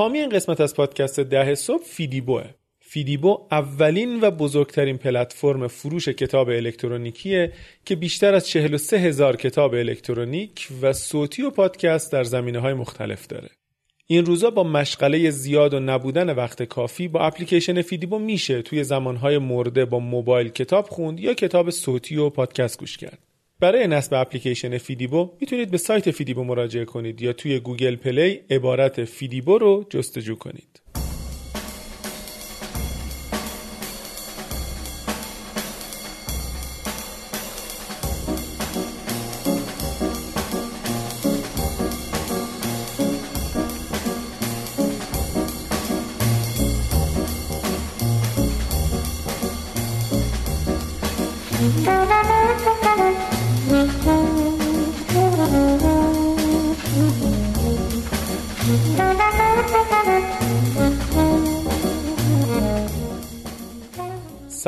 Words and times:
حامی 0.00 0.18
این 0.18 0.28
قسمت 0.28 0.60
از 0.60 0.74
پادکست 0.74 1.20
ده 1.20 1.54
صبح 1.54 1.82
فیدیبوئه 1.84 2.44
فیدیبو 2.80 3.46
اولین 3.50 4.20
و 4.20 4.30
بزرگترین 4.30 4.98
پلتفرم 4.98 5.66
فروش 5.66 6.08
کتاب 6.08 6.48
الکترونیکیه 6.48 7.52
که 7.84 7.96
بیشتر 7.96 8.34
از 8.34 8.48
43 8.48 8.98
هزار 8.98 9.36
کتاب 9.36 9.74
الکترونیک 9.74 10.68
و 10.82 10.92
صوتی 10.92 11.42
و 11.42 11.50
پادکست 11.50 12.12
در 12.12 12.24
زمینه 12.24 12.58
های 12.58 12.74
مختلف 12.74 13.26
داره. 13.26 13.48
این 14.06 14.26
روزا 14.26 14.50
با 14.50 14.62
مشغله 14.64 15.30
زیاد 15.30 15.74
و 15.74 15.80
نبودن 15.80 16.30
وقت 16.30 16.62
کافی 16.62 17.08
با 17.08 17.20
اپلیکیشن 17.20 17.82
فیدیبو 17.82 18.18
میشه 18.18 18.62
توی 18.62 18.84
زمانهای 18.84 19.38
مرده 19.38 19.84
با 19.84 19.98
موبایل 19.98 20.48
کتاب 20.48 20.86
خوند 20.86 21.20
یا 21.20 21.34
کتاب 21.34 21.70
صوتی 21.70 22.16
و 22.16 22.30
پادکست 22.30 22.78
گوش 22.78 22.96
کرد. 22.96 23.29
برای 23.60 23.86
نصب 23.86 24.14
اپلیکیشن 24.14 24.78
فیدیبو 24.78 25.30
می‌تونید 25.40 25.70
به 25.70 25.78
سایت 25.78 26.10
فیدیبو 26.10 26.44
مراجعه 26.44 26.84
کنید 26.84 27.22
یا 27.22 27.32
توی 27.32 27.60
گوگل 27.60 27.96
پلی 27.96 28.40
عبارت 28.50 29.04
فیدیبو 29.04 29.58
رو 29.58 29.86
جستجو 29.90 30.34
کنید. 30.34 30.80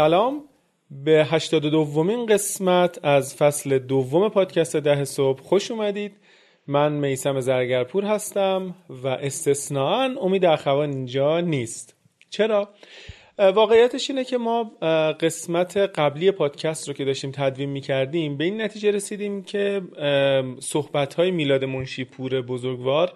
سلام 0.03 0.45
به 0.91 1.25
82 1.31 1.71
دومین 1.71 2.27
قسمت 2.27 3.05
از 3.05 3.35
فصل 3.35 3.79
دوم 3.79 4.29
پادکست 4.29 4.77
ده 4.77 5.05
صبح. 5.05 5.43
خوش 5.43 5.71
اومدید. 5.71 6.13
من 6.67 6.93
میسم 6.93 7.41
زرگرپور 7.41 8.05
هستم 8.05 8.75
و 8.91 9.09
استثناا 9.09 10.09
امید 10.21 10.45
اخوان 10.45 10.91
اینجا 10.91 11.41
نیست. 11.41 11.97
چرا؟ 12.31 12.69
واقعیتش 13.39 14.11
اینه 14.11 14.25
که 14.25 14.39
ما 14.39 14.65
قسمت 15.21 15.77
قبلی 15.77 16.31
پادکست 16.31 16.89
رو 16.89 16.95
که 16.95 17.05
داشتیم 17.05 17.31
تدوین 17.31 17.69
می‌کردیم 17.69 18.37
به 18.37 18.45
این 18.45 18.61
نتیجه 18.61 18.91
رسیدیم 18.91 19.43
که 19.43 19.83
صحبت 20.61 21.15
های 21.15 21.31
میلاد 21.31 21.65
منشیپور 21.65 22.43
بزرگوار 22.43 23.13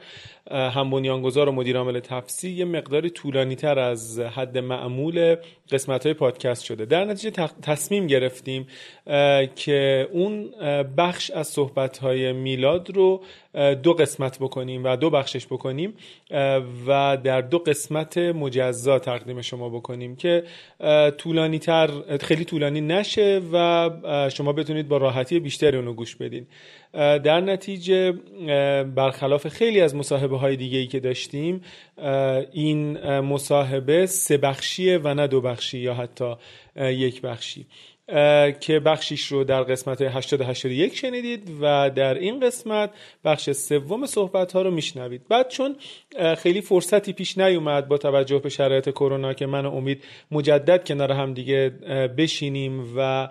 هم 0.50 0.90
بنیانگذار 0.90 1.48
و 1.48 1.52
مدیر 1.52 1.76
عامل 1.76 2.00
تفسی 2.00 2.50
یه 2.50 2.64
مقداری 2.64 3.10
طولانی 3.10 3.56
تر 3.56 3.78
از 3.78 4.20
حد 4.20 4.58
معمول 4.58 5.36
قسمت 5.70 6.06
های 6.06 6.14
پادکست 6.14 6.64
شده. 6.64 6.84
در 6.84 7.05
نتیجه 7.05 7.48
تصمیم 7.62 8.06
گرفتیم 8.06 8.67
که 9.56 10.09
اون 10.12 10.50
بخش 10.97 11.31
از 11.31 11.48
صحبت 11.48 11.98
های 11.98 12.33
میلاد 12.33 12.91
رو 12.91 13.22
دو 13.83 13.92
قسمت 13.92 14.39
بکنیم 14.39 14.84
و 14.84 14.97
دو 14.97 15.11
بخشش 15.11 15.47
بکنیم 15.47 15.94
و 16.87 17.19
در 17.25 17.41
دو 17.41 17.59
قسمت 17.59 18.19
مجزا 18.19 18.98
تقدیم 18.98 19.41
شما 19.41 19.69
بکنیم 19.69 20.17
که 20.17 20.44
طولانی 21.19 21.59
تر 21.59 21.91
خیلی 22.20 22.44
طولانی 22.44 22.81
نشه 22.81 23.42
و 23.53 23.91
شما 24.33 24.53
بتونید 24.53 24.89
با 24.89 24.97
راحتی 24.97 25.41
بیشتری 25.41 25.77
اونو 25.77 25.92
گوش 25.92 26.17
بدین. 26.17 26.47
در 26.97 27.41
نتیجه 27.41 28.12
برخلاف 28.83 29.48
خیلی 29.48 29.80
از 29.80 29.94
مصاحبه 29.94 30.39
های 30.39 30.56
دیگه 30.56 30.78
ای 30.78 30.86
که 30.86 31.00
داشتیم 31.00 31.61
این 32.53 32.98
مصاحبه 33.20 34.06
سه 34.06 34.36
بخشیه 34.36 34.98
و 34.98 35.14
نه 35.14 35.27
دو 35.27 35.41
بخشی 35.41 35.78
یا 35.78 35.94
حتی 35.94 36.34
یک 36.77 37.22
بخشی. 37.22 37.66
که 38.60 38.80
بخشیش 38.84 39.26
رو 39.26 39.44
در 39.44 39.62
قسمت 39.62 40.03
80 40.03 40.41
81 40.41 40.97
شنیدید 40.97 41.50
و 41.60 41.91
در 41.91 42.14
این 42.14 42.41
قسمت 42.41 42.91
بخش 43.25 43.50
سوم 43.50 44.06
صحبت 44.06 44.53
ها 44.53 44.62
رو 44.62 44.70
میشنوید. 44.70 45.28
بعد 45.28 45.48
چون 45.48 45.76
خیلی 46.38 46.60
فرصتی 46.60 47.12
پیش 47.12 47.38
نیومد 47.38 47.88
با 47.88 47.98
توجه 47.98 48.38
به 48.38 48.48
شرایط 48.48 48.91
کرونا 48.91 49.34
که 49.34 49.47
من 49.47 49.66
و 49.66 49.75
امید 49.75 50.04
مجدد 50.31 50.84
کنار 50.86 51.12
هم 51.12 51.34
دیگه 51.34 51.69
بشینیم 52.19 52.92
و 52.97 53.28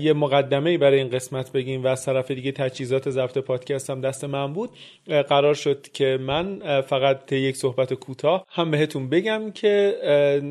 یه 0.00 0.12
مقدمه 0.12 0.78
برای 0.78 0.98
این 0.98 1.10
قسمت 1.10 1.52
بگیم 1.52 1.84
و 1.84 1.86
از 1.86 2.04
طرف 2.04 2.30
دیگه 2.30 2.52
تجهیزات 2.52 3.10
ضبط 3.10 3.38
پادکست 3.38 3.90
هم 3.90 4.00
دست 4.00 4.24
من 4.24 4.52
بود. 4.52 4.70
قرار 5.28 5.54
شد 5.54 5.86
که 5.92 6.18
من 6.20 6.80
فقط 6.80 7.32
یک 7.32 7.56
صحبت 7.56 7.94
کوتاه 7.94 8.46
هم 8.48 8.70
بهتون 8.70 9.08
بگم 9.08 9.50
که 9.50 9.96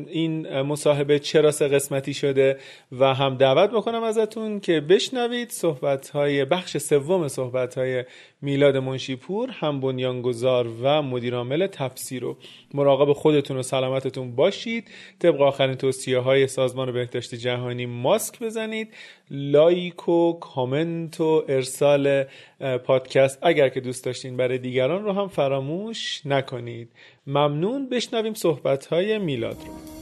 این 0.08 0.60
مصاحبه 0.60 1.18
چرا 1.18 1.50
سه 1.50 1.68
قسمتی 1.68 2.14
شده 2.14 2.56
و 2.92 3.14
هم 3.14 3.36
دعوت 3.42 3.70
بکنم 3.70 4.02
ازتون 4.02 4.60
که 4.60 4.80
بشنوید 4.80 5.50
صحبت 5.50 6.08
های 6.08 6.44
بخش 6.44 6.76
سوم 6.76 7.28
صحبت 7.28 7.78
های 7.78 8.04
میلاد 8.42 8.76
منشیپور 8.76 9.50
هم 9.50 9.80
بنیانگذار 9.80 10.68
و 10.82 11.02
مدیرعامل 11.02 11.66
تفسیر 11.66 12.22
رو. 12.22 12.36
مراقب 12.74 13.12
خودتون 13.12 13.56
و 13.56 13.62
سلامتتون 13.62 14.34
باشید. 14.34 14.88
طبق 15.18 15.40
آخرین 15.40 15.74
توصیه 15.74 16.18
های 16.18 16.46
سازمان 16.46 16.92
بهداشت 16.92 17.34
جهانی 17.34 17.86
ماسک 17.86 18.38
بزنید. 18.40 18.88
لایک 19.30 20.08
و 20.08 20.32
کامنت 20.32 21.20
و 21.20 21.44
ارسال 21.48 22.24
پادکست 22.84 23.38
اگر 23.42 23.68
که 23.68 23.80
دوست 23.80 24.04
داشتین 24.04 24.36
برای 24.36 24.58
دیگران 24.58 25.04
رو 25.04 25.12
هم 25.12 25.28
فراموش 25.28 26.26
نکنید. 26.26 26.88
ممنون. 27.26 27.88
بشنویم 27.88 28.34
صحبت 28.34 28.86
های 28.86 29.18
میلاد 29.18 29.56
رو. 29.66 30.01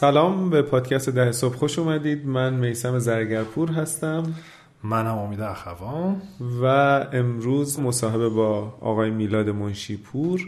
سلام 0.00 0.50
به 0.50 0.62
پادکست 0.62 1.08
ده 1.08 1.32
صبح 1.32 1.56
خوش 1.56 1.78
اومدید. 1.78 2.26
من 2.26 2.54
میسم 2.54 2.98
زرگرپور 2.98 3.70
هستم. 3.70 4.34
من 4.82 5.06
هم 5.06 5.18
امید 5.18 5.40
اخوان. 5.40 6.22
و 6.62 6.64
امروز 7.12 7.80
مصاحبه 7.80 8.28
با 8.28 8.74
آقای 8.80 9.10
میلاد 9.10 9.48
منشیپور 9.48 10.40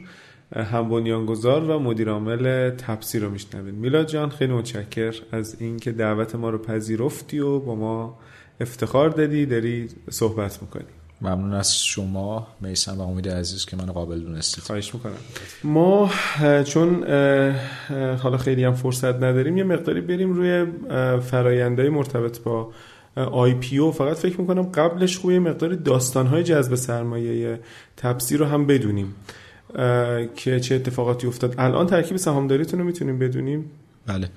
هم 0.52 0.88
بنیانگذار 0.88 1.70
و 1.70 1.78
مدیرعامل 1.78 2.70
تپسی 2.70 3.18
رو 3.18 3.30
میشنوید. 3.30 3.74
میلاد 3.74 4.06
جان 4.06 4.28
خیلی 4.28 4.52
متشکر 4.52 5.14
از 5.32 5.56
اینکه 5.60 5.92
دعوت 5.92 6.34
ما 6.34 6.50
رو 6.50 6.58
پذیرفتی 6.58 7.38
و 7.38 7.58
با 7.58 7.74
ما 7.74 8.18
افتخار 8.60 9.08
دادی 9.08 9.46
داری 9.46 9.88
صحبت 10.10 10.62
می‌کنی. 10.62 10.99
ممنون 11.22 11.54
از 11.54 11.76
شما 11.84 12.46
میسن 12.60 12.96
و 12.96 13.00
امید 13.00 13.28
عزیز 13.28 13.66
که 13.66 13.76
من 13.76 13.86
قابل 13.86 14.20
دونستید. 14.20 14.64
خواهش 14.64 14.94
می‌کنم. 14.94 15.12
ما 15.64 16.10
چون 16.64 17.04
حالا 18.22 18.36
خیلی 18.38 18.64
هم 18.64 18.74
فرصت 18.74 19.14
نداریم 19.14 19.56
یه 19.56 19.64
مقداری 19.64 20.00
بریم 20.00 20.32
روی 20.32 20.66
فرایندهای 21.20 21.88
مرتبط 21.88 22.38
با 22.38 22.72
آی 23.16 23.54
پی 23.54 23.78
او. 23.78 23.92
فقط 23.92 24.16
فکر 24.16 24.40
می‌کنم 24.40 24.62
قبلش 24.62 25.18
خوبه 25.18 25.38
مقداری 25.38 25.76
داستانهای 25.76 26.42
جذب 26.42 26.74
سرمایه 26.74 27.60
تبسی 27.96 28.36
رو 28.36 28.46
هم 28.46 28.66
بدونیم 28.66 29.14
که 30.36 30.60
چه 30.60 30.74
اتفاقاتی 30.74 31.26
افتاد. 31.26 31.54
الان 31.58 31.86
ترکیب 31.86 32.16
سهامداریتون 32.16 32.80
رو 32.80 32.86
می‌تونیم 32.86 33.18
بدونیم؟ 33.18 33.70
بله. 34.06 34.28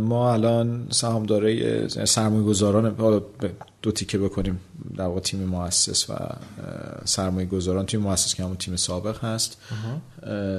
ما 0.00 0.32
الان 0.32 0.86
سهامدارای 0.90 1.88
سرمایه 1.88 2.42
گذاران 2.42 2.94
حالا 2.98 3.22
دو 3.82 3.92
تیکه 3.92 4.18
بکنیم 4.18 4.60
در 4.96 5.04
واقع 5.04 5.20
تیم 5.20 5.44
مؤسس 5.44 6.10
و 6.10 6.14
سرمایه 7.04 7.46
گذاران 7.46 7.86
تیم 7.86 8.00
مؤسس 8.00 8.34
که 8.34 8.42
همون 8.42 8.56
تیم 8.56 8.76
سابق 8.76 9.24
هست. 9.24 9.58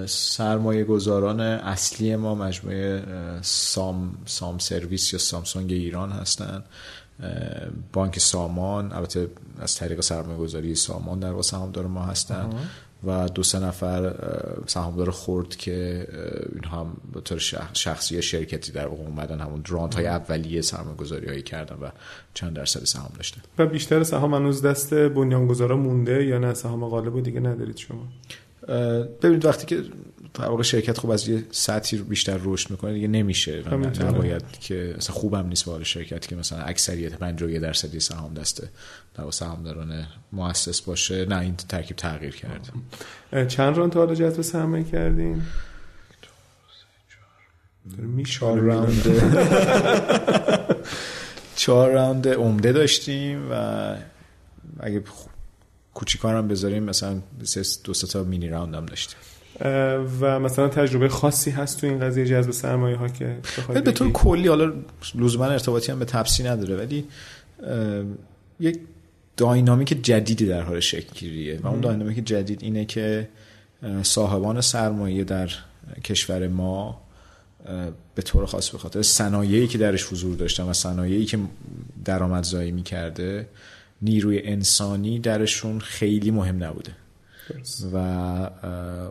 سرمایه 0.05 0.83
گذاران 0.83 1.39
اصلی 1.39 2.15
ما 2.15 2.35
مجموعه 2.35 3.03
سام 3.41 4.17
سام 4.25 4.57
سرویس 4.59 5.13
یا 5.13 5.19
سامسونگ 5.19 5.71
ایران 5.71 6.11
هستند 6.11 6.63
بانک 7.93 8.19
سامان 8.19 8.93
البته 8.93 9.27
از 9.61 9.75
طریق 9.75 10.01
سرمایه 10.01 10.37
گذاری 10.37 10.75
سامان 10.75 11.19
در 11.19 11.29
واقع 11.31 11.41
سهامدار 11.41 11.87
ما 11.87 12.03
هستن. 12.03 12.49
و 13.03 13.27
دو 13.27 13.43
سه 13.43 13.59
نفر 13.59 14.13
سهامدار 14.67 15.11
خورد 15.11 15.55
که 15.55 16.07
این 16.53 16.63
هم 16.63 16.97
به 17.13 17.21
طور 17.21 17.39
شخصی 17.73 18.21
شرکتی 18.21 18.71
در 18.71 18.87
واقع 18.87 19.03
اومدن 19.03 19.39
همون 19.39 19.61
درانت 19.61 19.95
های 19.95 20.07
اولیه 20.07 20.61
سرمایه 20.61 20.95
گذاری 20.95 21.27
هایی 21.27 21.41
کردن 21.41 21.75
و 21.75 21.89
چند 22.33 22.53
درصد 22.53 22.85
سهام 22.85 23.11
داشتن 23.15 23.41
و 23.57 23.65
بیشتر 23.65 24.03
سهام 24.03 24.33
هنوز 24.33 24.61
دست 24.61 24.93
بنیانگذارا 24.93 25.77
مونده 25.77 26.25
یا 26.25 26.37
نه؟ 26.37 26.53
سهام 26.53 26.87
غالب 26.87 27.15
و 27.15 27.21
دیگه 27.21 27.39
ندارید 27.39 27.77
شما؟ 27.77 28.07
ببینید 29.21 29.45
وقتی 29.45 29.65
که 29.65 29.83
در 30.33 30.45
واقع 30.45 30.63
شرکت 30.63 30.97
خوب 30.97 31.11
از 31.11 31.27
یه 31.27 31.43
سطحی 31.51 31.97
بیشتر 31.97 32.39
رشد 32.43 32.71
می‌کنه 32.71 32.93
دیگه 32.93 33.07
نمیشه. 33.07 33.63
نباید 33.99 34.59
که 34.59 34.95
مثلا 34.97 35.15
خوبم 35.15 35.47
نیست 35.47 35.65
برای 35.65 35.85
شرکت 35.85 36.27
که 36.27 36.35
مثلا 36.35 36.59
اکثریت 36.59 37.13
51 37.15 37.61
درصدی 37.61 37.99
سهام 37.99 38.33
دسته 38.33 38.69
در 39.15 39.31
سهامداران 39.31 40.07
مؤسس 40.31 40.81
باشه. 40.81 41.25
نه 41.25 41.37
این 41.37 41.55
ترکیب 41.55 41.97
تغییر 41.97 42.35
کرده. 42.35 43.45
چند 43.47 43.77
راند 43.77 43.95
حالا 43.95 44.15
جذب 44.15 44.41
سرمایه 44.41 44.83
کردین؟ 44.83 45.41
چهار. 48.27 48.59
راوند 48.59 49.03
چهار 51.55 51.91
راوند 51.91 52.27
عمده 52.27 52.71
داشتیم 52.71 53.51
و 53.51 53.95
اگه 54.79 55.03
کوچیکارم 55.93 56.47
بذاریم 56.47 56.83
مثلا 56.83 57.21
دو 57.83 57.93
تا 57.93 58.23
مینی 58.23 58.49
راوند 58.49 58.75
هم 58.75 58.85
داشتیم. 58.85 59.17
و 60.21 60.39
مثلا 60.39 60.67
تجربه 60.67 61.09
خاصی 61.09 61.51
هست 61.51 61.81
تو 61.81 61.87
این 61.87 61.99
قضیه 61.99 62.25
جذب 62.25 62.51
سرمایه 62.51 62.95
ها 62.95 63.07
که 63.07 63.37
به 63.73 63.91
طور 63.91 64.11
کلی 64.11 64.47
حالا 64.47 64.73
لزوما 65.15 65.45
ارتباطی 65.45 65.91
هم 65.91 65.99
به 65.99 66.05
تفصیل 66.05 66.47
نداره 66.47 66.75
ولی 66.75 67.05
یک 68.59 68.79
داینامیک 69.37 70.03
جدیدی 70.03 70.45
در 70.45 70.61
حال 70.61 70.79
شکل 70.79 71.09
گیریه 71.13 71.59
و 71.63 71.67
اون 71.67 71.81
داینامیک 71.81 72.25
جدید 72.25 72.63
اینه 72.63 72.85
که 72.85 73.29
صاحبان 74.03 74.61
سرمایه 74.61 75.23
در 75.23 75.49
کشور 76.03 76.47
ما 76.47 77.01
به 78.15 78.21
طور 78.21 78.45
خاص 78.45 78.69
به 78.69 78.77
خاطر 78.77 79.01
صنایعی 79.01 79.67
که 79.67 79.77
درش 79.77 80.03
حضور 80.03 80.35
داشتن 80.35 80.63
و 80.63 80.73
صنایعی 80.73 81.25
که 81.25 81.39
درآمدزایی 82.05 82.71
می‌کرده 82.71 83.47
نیروی 84.01 84.41
انسانی 84.43 85.19
درشون 85.19 85.79
خیلی 85.79 86.31
مهم 86.31 86.63
نبوده. 86.63 86.91
و 87.93 87.97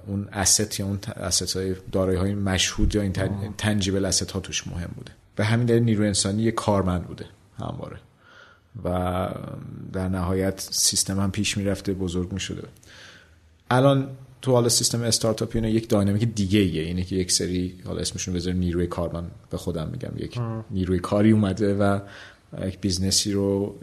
اون 0.07 0.29
اسست 0.33 0.81
یا 0.81 0.87
اون 0.87 0.99
اسست 1.17 1.57
های 1.57 1.75
دارایی 1.93 2.19
های 2.19 2.35
مشهود 2.35 2.95
یا 2.95 3.03
این 3.03 3.13
تنجیبل 3.59 4.05
اسست 4.05 4.31
ها 4.31 4.41
توش 4.41 4.67
مهم 4.67 4.91
بوده. 4.97 5.13
به 5.37 5.45
همین 5.45 5.67
دلیل 5.67 5.83
نیروی 5.83 6.07
انسانی 6.07 6.43
یک 6.43 6.55
کارمند 6.55 7.05
بوده 7.05 7.27
همواره. 7.59 7.97
و 8.85 9.29
در 9.93 10.09
نهایت 10.09 10.61
سیستم 10.71 11.21
هم 11.21 11.31
پیش 11.31 11.57
می‌رفته 11.57 11.93
بزرگ 11.93 12.33
می‌شده. 12.33 12.63
الان 13.71 14.09
تو 14.43 14.53
حالا 14.53 14.69
سیستم 14.69 15.03
استارتاپی 15.03 15.59
اینا 15.59 15.69
یک 15.69 15.89
dynamic 15.89 16.25
دیگه 16.35 16.59
ایه. 16.59 16.83
اینه 16.83 17.03
که 17.03 17.17
یک 17.17 17.33
سری 17.33 17.81
حالا 17.85 18.01
اسمشون 18.01 18.35
بذاریم 18.35 18.59
نیروی 18.59 18.87
کارمند 18.87 19.31
به 19.51 19.57
خودم 19.57 19.89
میگم. 19.93 20.11
یک 20.17 20.39
نیروی 20.71 20.99
کاری 20.99 21.31
اومده 21.31 21.75
و 21.75 22.01
یک 22.67 22.81
business 22.81 23.27
ی 23.27 23.33
رو 23.33 23.79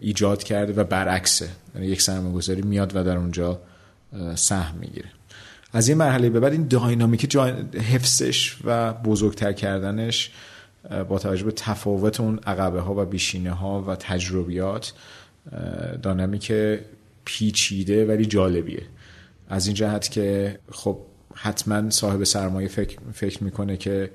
ایجاد 0.00 0.42
کرده 0.42 0.72
و 0.72 0.84
برعکسه. 0.84 1.48
یعنی 1.74 1.86
یک 1.86 2.02
سرمایه‌گذاری 2.02 2.62
میاد 2.62 2.96
و 2.96 3.04
در 3.04 3.16
اونجا 3.16 3.60
سهم 4.34 4.74
می‌گیره. 4.80 5.08
از 5.72 5.88
این 5.88 5.98
مرحله 5.98 6.30
به 6.30 6.40
بعد 6.40 6.52
این 6.52 6.68
dynamic 6.68 7.36
حفظش 7.76 8.56
و 8.64 8.92
بزرگتر 8.92 9.52
کردنش 9.52 10.30
با 11.08 11.18
توجه 11.18 11.44
به 11.44 11.52
تفاوت 11.52 12.20
اون 12.20 12.38
عقبه 12.46 12.80
ها 12.80 13.02
و 13.02 13.04
پیشینه 13.04 13.52
ها 13.52 13.82
و 13.82 13.96
تجربیات 13.96 14.92
dynamic 16.02 16.52
پیچیده 17.24 18.06
ولی 18.06 18.26
جالبیه. 18.26 18.82
از 19.48 19.66
این 19.66 19.74
جهت 19.74 20.10
که 20.10 20.58
خب 20.72 20.98
حتما 21.34 21.90
صاحب 21.90 22.24
سرمایه 22.24 22.68
فکر, 22.68 22.98
فکر 23.12 23.44
می‌کنه 23.44 23.76
که 23.76 24.10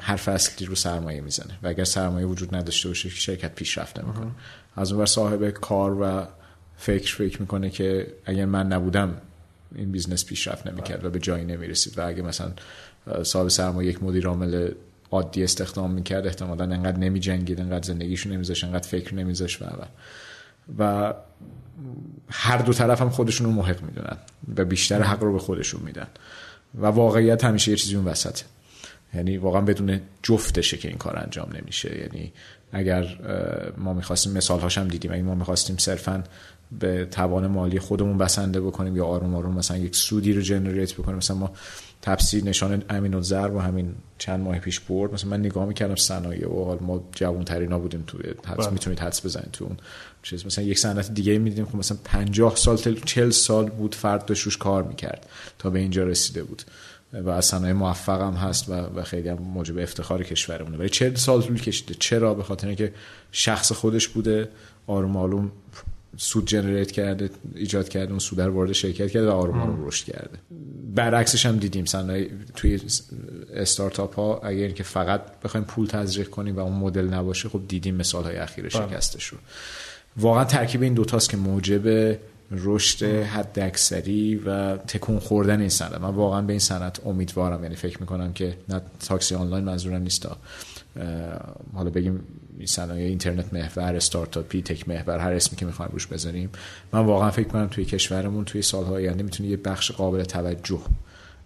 حرف 0.00 0.16
اصلی 0.16 0.66
رو 0.66 0.74
سرمایه 0.74 1.20
می‌زنه 1.20 1.58
و 1.62 1.68
اگر 1.68 1.84
سرمایه 1.84 2.26
وجود 2.26 2.54
نداشته 2.54 2.88
باشه 2.88 3.08
شرکت 3.08 3.54
پیشرفت 3.54 3.98
نمی‌کنه. 3.98 4.30
از 4.76 4.92
اون 4.92 5.06
صاحب 5.06 5.50
کار 5.50 6.02
و 6.02 6.26
فکر 6.76 7.16
فکر 7.16 7.40
می‌کنه 7.40 7.70
که 7.70 8.06
اگر 8.24 8.44
من 8.44 8.66
نبودم 8.66 9.14
این 9.74 9.92
business 9.92 10.24
پیشرفت 10.24 10.66
نمی‌کرد 10.66 11.04
و 11.04 11.10
به 11.10 11.18
جایی 11.18 11.44
نمی‌رسید 11.44 11.98
و 11.98 12.06
اگه 12.06 12.22
مثلا 12.22 12.52
صاحب 13.22 13.48
سرمایه 13.48 13.90
یک 13.90 14.02
مدیر 14.02 14.26
عامل 14.26 14.70
عادی 15.10 15.44
استخدام 15.44 15.90
می‌کرد 15.90 16.26
احتمالا 16.26 16.64
انقدر 16.64 16.98
نمی 16.98 17.20
جنگید 17.20 17.60
انقدر 17.60 17.86
زندگیشو 17.86 18.30
نمیذاش 18.30 18.64
انقدر 18.64 18.88
فکر 18.88 19.14
نمیذاش 19.14 19.62
و 19.62 19.64
و 20.78 21.14
هر 22.30 22.58
دو 22.58 22.72
طرف 22.72 23.00
هم 23.00 23.10
خودشون 23.10 23.46
رو 23.46 23.52
محق 23.52 23.82
می‌دونن 23.82 24.16
و 24.56 24.64
بیشتر 24.64 25.02
حق 25.02 25.22
رو 25.22 25.32
به 25.32 25.38
خودشون 25.38 25.82
میدن. 25.82 26.06
و 26.74 26.86
واقعیت 26.86 27.44
همیشه 27.44 27.70
یه 27.70 27.76
چیزی 27.76 27.96
اون 27.96 28.04
وسطه. 28.04 28.44
یعنی 29.14 29.36
واقعا 29.36 29.60
بدون 29.60 30.00
جفتشه 30.22 30.76
که 30.76 30.88
این 30.88 30.98
کار 30.98 31.18
انجام 31.18 31.48
نمیشه. 31.60 31.98
یعنی 31.98 32.32
اگر 32.72 33.18
ما 33.78 33.94
می‌خواستیم 33.94 34.32
مثال 34.32 34.60
هاشم 34.60 34.88
دیدیم. 34.88 35.12
اگه 35.12 35.22
ما 35.22 35.34
می‌خواستیم 35.34 35.76
صرفا 35.76 36.24
به 36.72 37.08
توان 37.10 37.46
مالی 37.46 37.78
خودمون 37.78 38.18
بسنده 38.18 38.60
بکنیم 38.60 38.96
یا 38.96 39.04
آروم 39.04 39.34
آروم 39.34 39.54
مثلا 39.54 39.76
یک 39.76 39.96
سودی 39.96 40.32
رو 40.32 40.40
جنریت 40.40 40.94
بکنیم. 40.94 41.16
مثلا 41.16 41.36
ما 41.36 41.50
تفسیر 42.02 42.44
نشان 42.44 42.82
امین 42.90 43.14
و 43.14 43.22
زر 43.22 43.50
و 43.54 43.58
همین 43.58 43.94
چند 44.18 44.40
ماه 44.40 44.58
پیش 44.58 44.80
برد. 44.80 45.12
مثلا 45.12 45.30
من 45.30 45.40
نگاه 45.40 45.66
می‌کردم 45.66 45.94
صنایع 45.94 46.48
و 46.48 46.64
حال 46.64 46.78
ما 46.80 47.04
جوان 47.12 47.44
ترینا 47.44 47.78
بودیم 47.78 48.04
تو 48.06 48.18
حدس. 48.46 48.56
بله. 48.56 48.70
می‌تونید 48.70 49.00
حدس 49.00 49.26
بزنید 49.26 49.50
تو 49.52 49.64
اون 49.64 49.76
چیز. 50.22 50.46
مثلا 50.46 50.64
یک 50.64 50.78
صنعت 50.78 51.14
دیگه 51.14 51.38
می‌دیدیم. 51.38 51.66
که 51.66 51.76
مثلا 51.76 51.98
50 52.04 52.56
سال 52.56 52.76
40 52.76 53.30
سال 53.30 53.70
بود 53.70 53.94
فرد 53.94 54.24
داشت 54.24 54.42
روش 54.42 54.56
کار 54.56 54.82
می‌کرد 54.82 55.26
تا 55.58 55.70
به 55.70 55.78
اینجا 55.78 56.04
رسیده 56.04 56.42
بود. 56.42 56.62
و 57.12 57.30
از 57.30 57.44
صنایع 57.44 57.74
موفق 57.74 58.20
هم 58.20 58.34
هست 58.34 58.68
و, 58.68 58.72
و 58.72 59.02
خیلی 59.02 59.28
هم 59.28 59.38
موجب 59.38 59.78
افتخار 59.78 60.22
کشورمونه. 60.22 60.76
ولی 60.76 60.88
40 60.88 61.14
سال 61.14 61.42
طول 61.42 61.60
کشیده. 61.60 61.94
چرا؟ 61.94 62.34
به 62.34 62.42
خاطر 62.42 62.66
اینکه 62.66 62.92
شخص 63.32 63.72
خودش 63.72 64.08
بوده 64.08 64.48
آروم 64.86 65.16
آروم 65.16 65.52
سود 66.16 66.46
جنریت 66.46 66.90
کرده 66.90 67.30
ایجاد 67.54 67.88
کرده 67.88 68.10
اون 68.10 68.18
سود 68.18 68.40
رو 68.40 68.52
وارد 68.52 68.72
شرکت 68.72 69.10
کرده 69.10 69.28
و 69.28 69.30
آروم 69.30 69.60
آروم 69.60 69.86
رشد 69.86 70.04
کرده. 70.04 70.38
برعکسش 70.94 71.46
هم 71.46 71.56
دیدیم 71.56 71.84
صنایع 71.84 72.30
توی 72.54 72.80
استارتاپ 73.54 74.14
ها 74.14 74.38
اگر 74.38 74.68
که 74.68 74.82
فقط 74.82 75.40
بخوایم 75.44 75.66
پول 75.66 75.86
تزریق 75.86 76.28
کنیم 76.28 76.56
و 76.56 76.60
اون 76.60 76.72
مدل 76.72 77.04
نباشه 77.04 77.48
خب 77.48 77.60
دیدیم 77.68 77.94
مثال 77.94 78.24
های 78.24 78.36
اخیر 78.36 78.68
بله. 78.68 78.88
شکستش 78.88 79.26
رو 79.26 79.38
واقعا 80.16 80.44
ترکیب 80.44 80.82
این 80.82 80.94
دوتاست 80.94 81.30
که 81.30 81.36
موجب 81.36 82.16
رشد 82.50 83.02
حد 83.22 83.58
اکثری 83.58 84.36
و 84.36 84.76
تکون 84.76 85.18
خوردن 85.18 85.60
این 85.60 85.68
صنعت. 85.68 86.00
من 86.00 86.08
واقعا 86.08 86.42
به 86.42 86.52
این 86.52 86.60
صنعت 86.60 87.06
امیدوارم 87.06 87.62
یعنی 87.62 87.76
فکر 87.76 88.00
می‌کنم 88.00 88.32
که 88.32 88.56
نه 88.68 88.80
تاکسی 89.06 89.34
آنلاین 89.34 89.64
منظورم 89.64 90.02
نیست 90.02 90.28
حالا 91.74 91.90
بگیم 91.90 92.20
صنایع 92.64 93.08
اینترنت 93.08 93.54
محور 93.54 93.96
استارتاپی 93.96 94.62
تک 94.62 94.88
محور 94.88 95.18
هر 95.18 95.32
اسمی 95.32 95.56
که 95.56 95.66
می‌خوایم 95.66 95.92
روش 95.92 96.06
بذاریم. 96.06 96.50
من 96.92 97.00
واقعا 97.00 97.30
فکر 97.30 97.48
کنم 97.48 97.66
توی 97.66 97.84
کشورمون 97.84 98.44
توی 98.44 98.62
سالهای 98.62 99.08
آینده 99.08 99.22
می‌تونه 99.22 99.48
یه 99.48 99.56
بخش 99.56 99.90
قابل 99.90 100.24
توجه 100.24 100.80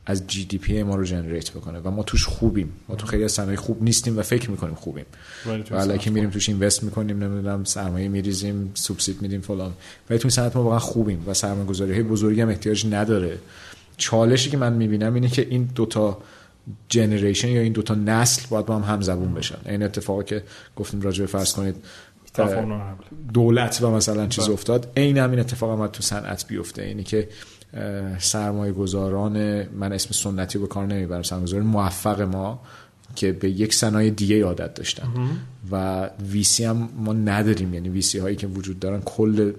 از 0.07 0.27
جی 0.27 0.45
دی 0.45 0.59
پی 0.59 0.83
ما 0.83 0.97
رو 0.97 1.05
جنریت 1.05 1.51
بکنه 1.51 1.79
و 1.79 1.91
ما 1.91 2.03
توش 2.03 2.27
خوبیم. 2.27 2.73
ما 2.89 2.97
تو 2.97 3.07
خیلی 3.07 3.25
از 3.25 3.33
صنایع 3.33 3.57
خوب 3.57 3.83
نیستیم 3.83 4.19
و 4.19 4.23
فکر 4.23 4.51
می‌کنیم 4.51 4.75
خوبیم. 4.75 5.05
و 5.71 5.97
که 5.97 6.11
میریم 6.11 6.31
توش 6.31 6.49
اینوست 6.49 6.83
می‌کنیم 6.83 7.25
نمی‌دونم 7.25 7.65
سرمایه 7.65 8.09
میریزیم 8.09 8.71
سوبسید 8.75 9.23
میدیم 9.23 9.41
فلان. 9.41 9.73
ولی 10.11 10.19
توی 10.19 10.31
صنعت 10.31 10.57
ما 10.57 10.63
واقعا 10.63 10.79
خوبیم 10.79 11.23
و 11.27 11.35
سرمایه 11.35 11.67
گذاری 11.67 11.93
های 11.93 12.03
بزرگی 12.03 12.41
هم 12.41 12.49
احتیاج 12.49 12.87
نداره. 12.87 13.39
چالشی 13.97 14.51
که 14.51 14.57
من 14.57 14.73
می‌بینم 14.73 15.15
اینه 15.15 15.29
که 15.29 15.47
این 15.51 15.69
دوتا 15.75 16.19
جنریشن 16.89 17.49
یا 17.49 17.61
این 17.61 17.73
دوتا 17.73 17.95
نسل 17.95 18.43
باید 18.51 18.67
با 18.67 18.79
هم 18.79 18.95
همزبون 18.95 19.35
بشن. 19.35 19.59
این 19.67 19.83
اتفاقی 19.83 20.25
که 20.25 20.43
گفتیم 20.77 21.01
راجع 21.01 21.27
فرض 21.27 21.53
کنید 21.53 21.77
دولت 23.35 23.83
و 23.83 23.91
مثلا 23.91 24.27
چیز 24.27 24.49
افتاد. 24.49 24.93
عین 24.97 25.19
همین 25.19 25.39
اتفاق 25.39 25.81
هم 25.81 25.87
تو 25.87 26.03
صنعت 26.03 26.47
بیفته. 26.47 26.83
اینی 26.83 27.05
که 27.05 27.29
سرمایه 28.19 28.73
گذاران 28.73 29.67
من 29.69 29.93
اسم 29.93 30.11
سنتی 30.13 30.59
به 30.59 30.67
کار 30.67 30.87
نمی‌برم. 30.87 31.23
سرمایه 31.23 31.47
گذاران 31.47 31.67
موفق 31.67 32.21
ما 32.21 32.63
که 33.17 33.33
به 33.33 33.51
یک 33.51 33.75
صنایع 33.75 34.11
دیگه 34.11 34.45
عادت 34.45 34.75
داشتن. 34.75 35.09
و 35.71 36.05
ویسی 36.31 36.65
هم 36.65 36.89
ما 36.97 37.13
نداریم. 37.13 37.75
یعنی 37.75 37.89
ویسی 37.89 38.19
هایی 38.19 38.37
که 38.37 38.47
وجود 38.47 38.81
دارن 38.81 39.01
کل 39.01 39.53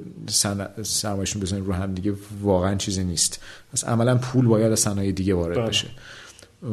سرمایهشون 0.84 1.42
بزنیم 1.42 1.66
رو 1.66 1.74
هم 1.74 1.94
دیگه 1.94 2.14
واقعا 2.42 2.76
چیزی 2.76 3.04
نیست. 3.04 3.44
پس 3.74 3.84
عملا 3.84 4.18
پول 4.18 4.46
باید 4.46 4.72
از 4.72 4.80
صنایع 4.80 5.12
دیگه 5.12 5.34
وارد 5.34 5.58
بله. 5.58 5.68
بشه. 5.68 5.88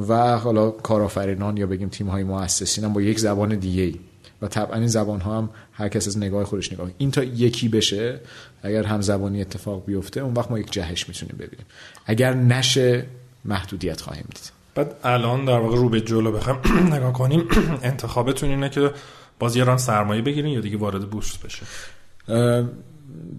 و 0.09 0.38
حالا 0.38 0.71
کارآفرینان 0.71 1.57
یا 1.57 1.66
بگیم 1.66 1.88
تیم 1.88 2.07
های 2.07 2.25
مؤسسین 2.25 2.85
هم 2.85 2.92
با 2.92 3.02
یک 3.02 3.18
زبان 3.18 3.57
دیگه 3.57 3.83
ای 3.83 3.95
و 4.42 4.49
طبعا 4.49 4.76
این 4.76 4.87
زبان 4.87 5.21
ها 5.21 5.38
هم 5.38 5.50
هر 5.73 5.88
کس 5.88 6.09
از 6.09 6.18
نگاه 6.18 6.45
خودش 6.45 6.73
نگاه 6.73 6.90
این 6.99 7.11
تا 7.11 7.23
یکی 7.23 7.68
بشه 7.68 8.21
اگر 8.62 8.83
هم‌زبانی 8.83 9.40
اتفاق 9.40 9.85
بیفته 9.85 10.21
اون 10.21 10.35
وقت 10.35 10.50
ما 10.50 10.59
یک 10.59 10.71
جهش 10.71 11.09
می‌تونیم 11.09 11.37
ببینیم. 11.38 11.66
اگر 12.07 12.35
نشه 12.35 13.07
محدودیت 13.45 14.00
خواهیم 14.00 14.25
دید. 14.35 14.52
بعد 14.75 14.97
الان 15.04 15.45
در 15.45 15.59
واقع 15.59 15.76
رو 15.76 15.88
به 15.88 16.00
جلو 16.00 16.33
بخوام 16.33 16.61
نگاه 16.95 17.12
کنیم. 17.12 17.45
انتخابتون 17.83 18.49
اینه 18.49 18.68
که 18.68 18.90
باز 19.38 19.57
یه 19.57 19.64
round 19.64 19.78
سرمایه 19.78 20.23
بگیرین 20.23 20.52
یا 20.52 20.61
دیگه 20.61 20.76
وارد 20.76 21.11
بورس 21.11 21.37
بشه؟ 21.38 21.62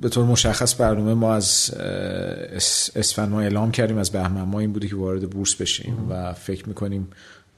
به 0.01 0.09
طور 0.09 0.25
مشخص 0.25 0.81
برنامه 0.81 1.13
ما 1.13 1.33
از 1.33 1.71
اسفند 2.95 3.29
ما 3.29 3.41
اعلام 3.41 3.71
کردیم 3.71 3.97
از 3.97 4.11
بهمن 4.11 4.41
ما 4.41 4.59
این 4.59 4.73
بوده 4.73 4.87
که 4.87 4.95
وارد 4.95 5.29
بورس 5.29 5.55
بشیم 5.55 6.07
و 6.09 6.33
فکر 6.33 6.67
می‌کنیم 6.67 7.07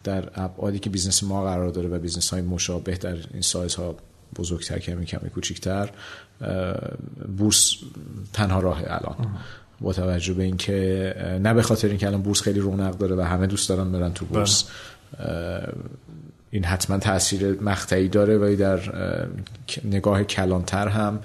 در 0.03 0.30
ابعادی 0.36 0.80
که 0.80 0.89
business 0.89 1.24
ما 1.24 1.44
قرار 1.44 1.70
داره 1.70 1.89
و 1.89 2.00
business 2.00 2.29
های 2.30 2.41
مشابه 2.41 2.96
در 2.96 3.18
این 3.34 3.41
سایز 3.41 3.75
ها 3.75 3.96
بزرگتر 4.36 4.80
کمی 4.80 5.06
کمی 5.06 5.30
کوچیکتر 5.30 5.89
بورس 7.38 7.75
تنها 8.34 8.60
راه 8.60 8.82
الان. 8.86 9.15
با 9.82 9.94
توجه 9.94 10.34
به 10.34 10.44
اینکه 10.44 11.39
نه 11.44 11.53
به 11.53 11.62
خاطر 11.62 11.88
اینکه 11.88 12.08
الان 12.08 12.22
بورس 12.22 12.41
خیلی 12.41 12.60
رونق 12.60 12.98
داره 12.98 13.15
و 13.15 13.22
همه 13.22 13.48
دوست 13.48 13.70
دارن 13.70 13.91
برن 13.91 14.13
تو 14.13 14.25
بورس 14.25 14.65
این 16.51 16.63
حتما 16.65 16.98
تاثیر 16.98 17.62
مقطعی 17.62 18.08
داره 18.08 18.38
ولی 18.38 18.56
در 18.56 18.80
نگاه 19.84 20.24
کلانتر 20.24 20.88
هم 20.88 21.20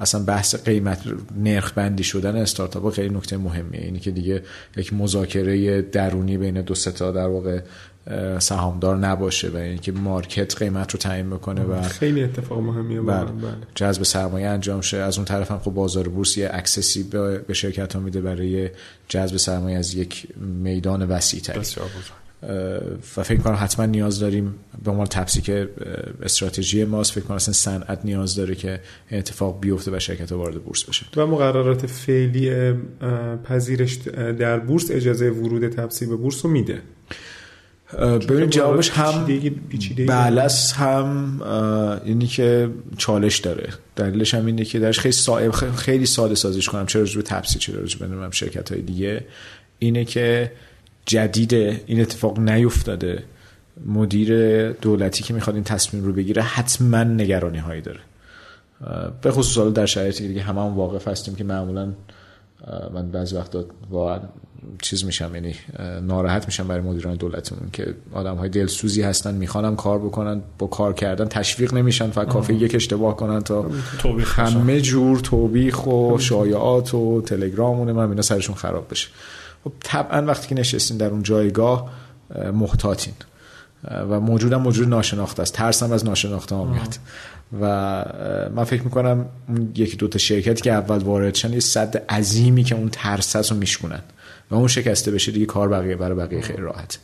اصلا 0.00 0.22
بحث 0.24 0.54
قیمت 0.54 1.02
نرخ 1.36 1.72
بندی 1.72 2.04
شدن 2.04 2.36
استارتاپ 2.36 2.90
خیلی 2.90 3.14
نکته 3.14 3.36
مهمیه. 3.36 3.80
اینی 3.80 3.98
که 3.98 4.10
دیگه 4.10 4.42
یک 4.76 4.92
مذاکره 4.92 5.82
درونی 5.82 6.38
بین 6.38 6.62
دو 6.62 6.74
تا 6.74 7.12
در 7.12 7.26
واقع 7.26 7.60
سهامدار 8.38 8.96
نباشه 8.96 9.48
و 9.48 9.56
اینکه 9.56 9.92
market 9.92 10.56
قیمت 10.56 10.92
رو 10.92 10.98
تعیین 10.98 11.30
بکنه 11.30 11.62
و 11.62 11.82
خیلی 11.82 12.24
اتفاق 12.24 12.58
مهمیه. 12.58 13.00
بله. 13.00 13.24
بله. 13.24 13.52
جذب 13.74 14.02
سرمایه 14.02 14.46
انجام 14.46 14.80
شه. 14.80 14.96
از 14.96 15.16
اون 15.16 15.24
طرف 15.24 15.50
هم 15.50 15.58
خب 15.58 15.70
بازار 15.70 16.08
بورس 16.08 16.36
یه 16.36 16.50
access 16.52 16.95
ی 16.95 17.02
به 17.48 17.54
شرکت 17.54 17.92
ها 17.96 18.00
میده 18.00 18.20
برای 18.20 18.70
جذب 19.08 19.36
سرمایه 19.36 19.78
از 19.78 19.94
یک 19.94 20.26
میدان 20.36 21.08
وسیع 21.08 21.40
تری 21.40 21.64
و 23.16 23.22
فکر 23.22 23.38
کنم 23.38 23.58
حتما 23.60 23.86
نیاز 23.86 24.20
داریم 24.20 24.54
به 24.84 24.90
عنوان 24.90 25.06
تپسی 25.06 25.40
که 25.40 25.68
استراتژی 26.22 26.84
ماست. 26.84 27.12
فکر 27.12 27.24
کنم 27.24 27.36
اصلا 27.36 27.54
صنعت 27.54 28.00
نیاز 28.04 28.34
داره 28.34 28.54
که 28.54 28.80
اتفاق 29.12 29.60
بیفته 29.60 29.96
و 29.96 29.98
شرکت 29.98 30.32
وارد 30.32 30.54
بورس 30.54 30.84
بشه. 30.84 31.06
و 31.16 31.26
مقررات 31.26 31.86
فعلی 31.86 32.72
پذیرش 33.44 33.98
در 34.38 34.58
بورس 34.58 34.90
اجازه 34.90 35.30
ورود 35.30 35.68
تپسی 35.68 36.06
به 36.06 36.16
بورس 36.16 36.44
رو 36.44 36.50
میده. 36.50 36.82
ببینید 37.98 38.50
جوابش 38.50 38.90
هم 38.90 39.26
بلس 40.06 40.72
هم 40.72 41.40
اینی 42.04 42.26
که 42.26 42.70
چالش 42.98 43.38
داره. 43.38 43.68
دلیلش 43.96 44.34
هم 44.34 44.46
اینه 44.46 44.64
که 44.64 44.78
درش 44.78 45.00
خیلی 45.00 45.52
خیلی 45.76 46.06
ساده 46.06 46.34
سازش 46.34 46.68
کنم. 46.68 46.86
چرا 46.86 47.04
به 47.16 47.22
تپسی 47.22 47.58
چرا 47.58 47.80
به 47.80 48.28
شرکت 48.30 48.72
های 48.72 48.82
دیگه. 48.82 49.24
اینه 49.78 50.04
که 50.04 50.52
جدیده 51.10 51.80
این 51.86 52.00
اتفاق 52.00 52.38
نیفتاده. 52.38 53.22
مدیر 53.86 54.72
دولتی 54.72 55.22
که 55.22 55.34
می‌خواد 55.34 55.54
این 55.54 55.64
تصمیم 55.64 56.04
رو 56.04 56.12
بگیره 56.12 56.42
حتما 56.42 57.04
نگرانی 57.04 57.58
هایی 57.58 57.80
داره 57.80 58.00
به 59.22 59.30
خصوص 59.30 59.74
در 59.74 59.86
شرایطی 59.86 60.28
دیگه 60.28 60.42
همه 60.42 60.60
هم 60.60 60.76
واقف 60.76 61.08
هستیم 61.08 61.34
که 61.34 61.44
معمولا 61.44 61.92
من 62.94 63.10
بعضی 63.10 63.36
وقتا 63.36 63.64
واقعا 63.90 64.20
چیز 64.82 65.04
میشم 65.04 65.30
یعنی 65.34 65.54
ناراحت 66.02 66.46
میشم 66.46 66.68
برای 66.68 66.80
مدیران 66.80 67.16
دولتمون 67.16 67.70
که 67.72 67.94
آدم 68.12 68.36
های 68.36 68.48
دلسوزی 68.48 69.02
هستن 69.02 69.34
می‌خوانم 69.34 69.76
کار 69.76 69.98
بکنن 69.98 70.40
با 70.58 70.66
کار 70.66 70.92
کردن 70.92 71.24
تشویق 71.24 71.74
نمیشن 71.74 72.10
فقط 72.10 72.28
کافی 72.28 72.54
یک 72.54 72.74
اشتباه 72.74 73.16
کنن 73.16 73.40
تا 73.40 73.70
همه 74.24 74.80
جور 74.80 75.18
توبیخ 75.18 75.86
و 75.86 76.18
شایعات 76.18 76.94
و 76.94 77.22
تلگرامونه 77.22 77.92
من 77.92 78.08
اینا 78.08 78.22
سرشون 78.22 78.54
خراب 78.54 78.90
بشه. 78.90 79.08
خب 79.64 79.72
طبعا 79.80 80.26
وقتی 80.26 80.48
که 80.48 80.54
نشستین 80.54 80.96
در 80.96 81.06
اون 81.06 81.22
جایگاه 81.22 81.90
محتاطین. 82.52 83.14
و 84.10 84.20
موجودم 84.20 84.60
موجود 84.60 84.88
ناشناخته 84.88 85.42
است. 85.42 85.54
ترسم 85.54 85.92
از 85.92 86.04
ناشناخته 86.04 86.54
ها 86.54 86.64
میاد. 86.64 86.94
و 87.60 87.66
من 88.54 88.64
فکر 88.64 88.82
می‌کنم 88.82 89.26
اون 89.48 89.72
یکی 89.76 89.96
دوتا 89.96 90.18
شرکتی 90.18 90.62
که 90.62 90.72
اول 90.72 90.98
وارد 90.98 91.34
شن 91.34 91.52
یه 91.52 91.60
صد 91.60 91.96
عظیمی 91.96 92.64
که 92.64 92.74
اون 92.74 92.88
ترس 92.88 93.52
رو 93.52 93.58
میشکنن 93.58 94.00
و 94.50 94.54
اون 94.54 94.68
شکسته 94.68 95.10
بشه 95.10 95.32
دیگه 95.32 95.46
کار 95.46 95.68
بقیه 95.68 95.96
برای 95.96 96.18
بقیه 96.18 96.40
خیلی 96.40 96.62
راحت 96.62 96.98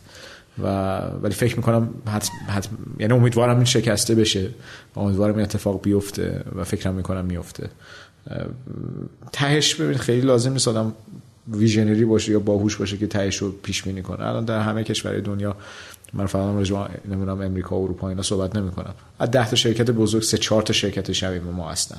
و 0.63 0.97
ولی 1.21 1.33
فکر 1.33 1.55
می‌کنم 1.57 1.89
حتم, 2.07 2.31
حتم 2.47 2.69
یعنی 2.99 3.13
امیدوارم 3.13 3.55
این 3.55 3.65
شکسته 3.65 4.15
بشه 4.15 4.49
و 4.95 4.99
امیدوارم 4.99 5.33
این 5.33 5.43
اتفاق 5.43 5.81
بیفته 5.81 6.43
و 6.55 6.63
فکرم 6.63 6.93
می‌کنم 6.93 7.25
میفته 7.25 7.69
تهش 9.31 9.75
ببین 9.75 9.97
خیلی 9.97 10.21
لازم 10.21 10.53
نیست 10.53 10.67
آدم 10.67 10.93
ویژنری 11.51 12.05
باشه 12.05 12.31
یا 12.31 12.39
باهوش 12.39 12.75
باشه 12.75 12.97
که 12.97 13.07
تهش 13.07 13.37
رو 13.37 13.51
پیش 13.51 13.83
بینی 13.83 14.01
کنه. 14.01 14.25
الان 14.25 14.45
در 14.45 14.59
همه 14.59 14.83
کشورهای 14.83 15.21
دنیا 15.21 15.55
من 16.13 16.25
فقط 16.25 16.55
راجع 16.55 16.87
نمی‌دونم 17.05 17.41
امریکا 17.41 17.79
و 17.79 17.83
اروپا 17.83 18.09
اینا 18.09 18.21
صحبت 18.21 18.55
نمی 18.55 18.71
کنم 18.71 18.93
از 19.19 19.31
10 19.31 19.49
تا 19.49 19.55
شرکت 19.55 19.91
بزرگ 19.91 20.21
سه 20.21 20.37
چهار 20.37 20.61
تا 20.61 20.73
شرکت 20.73 21.11
شبیه 21.11 21.39
ما 21.39 21.71
هستن. 21.71 21.97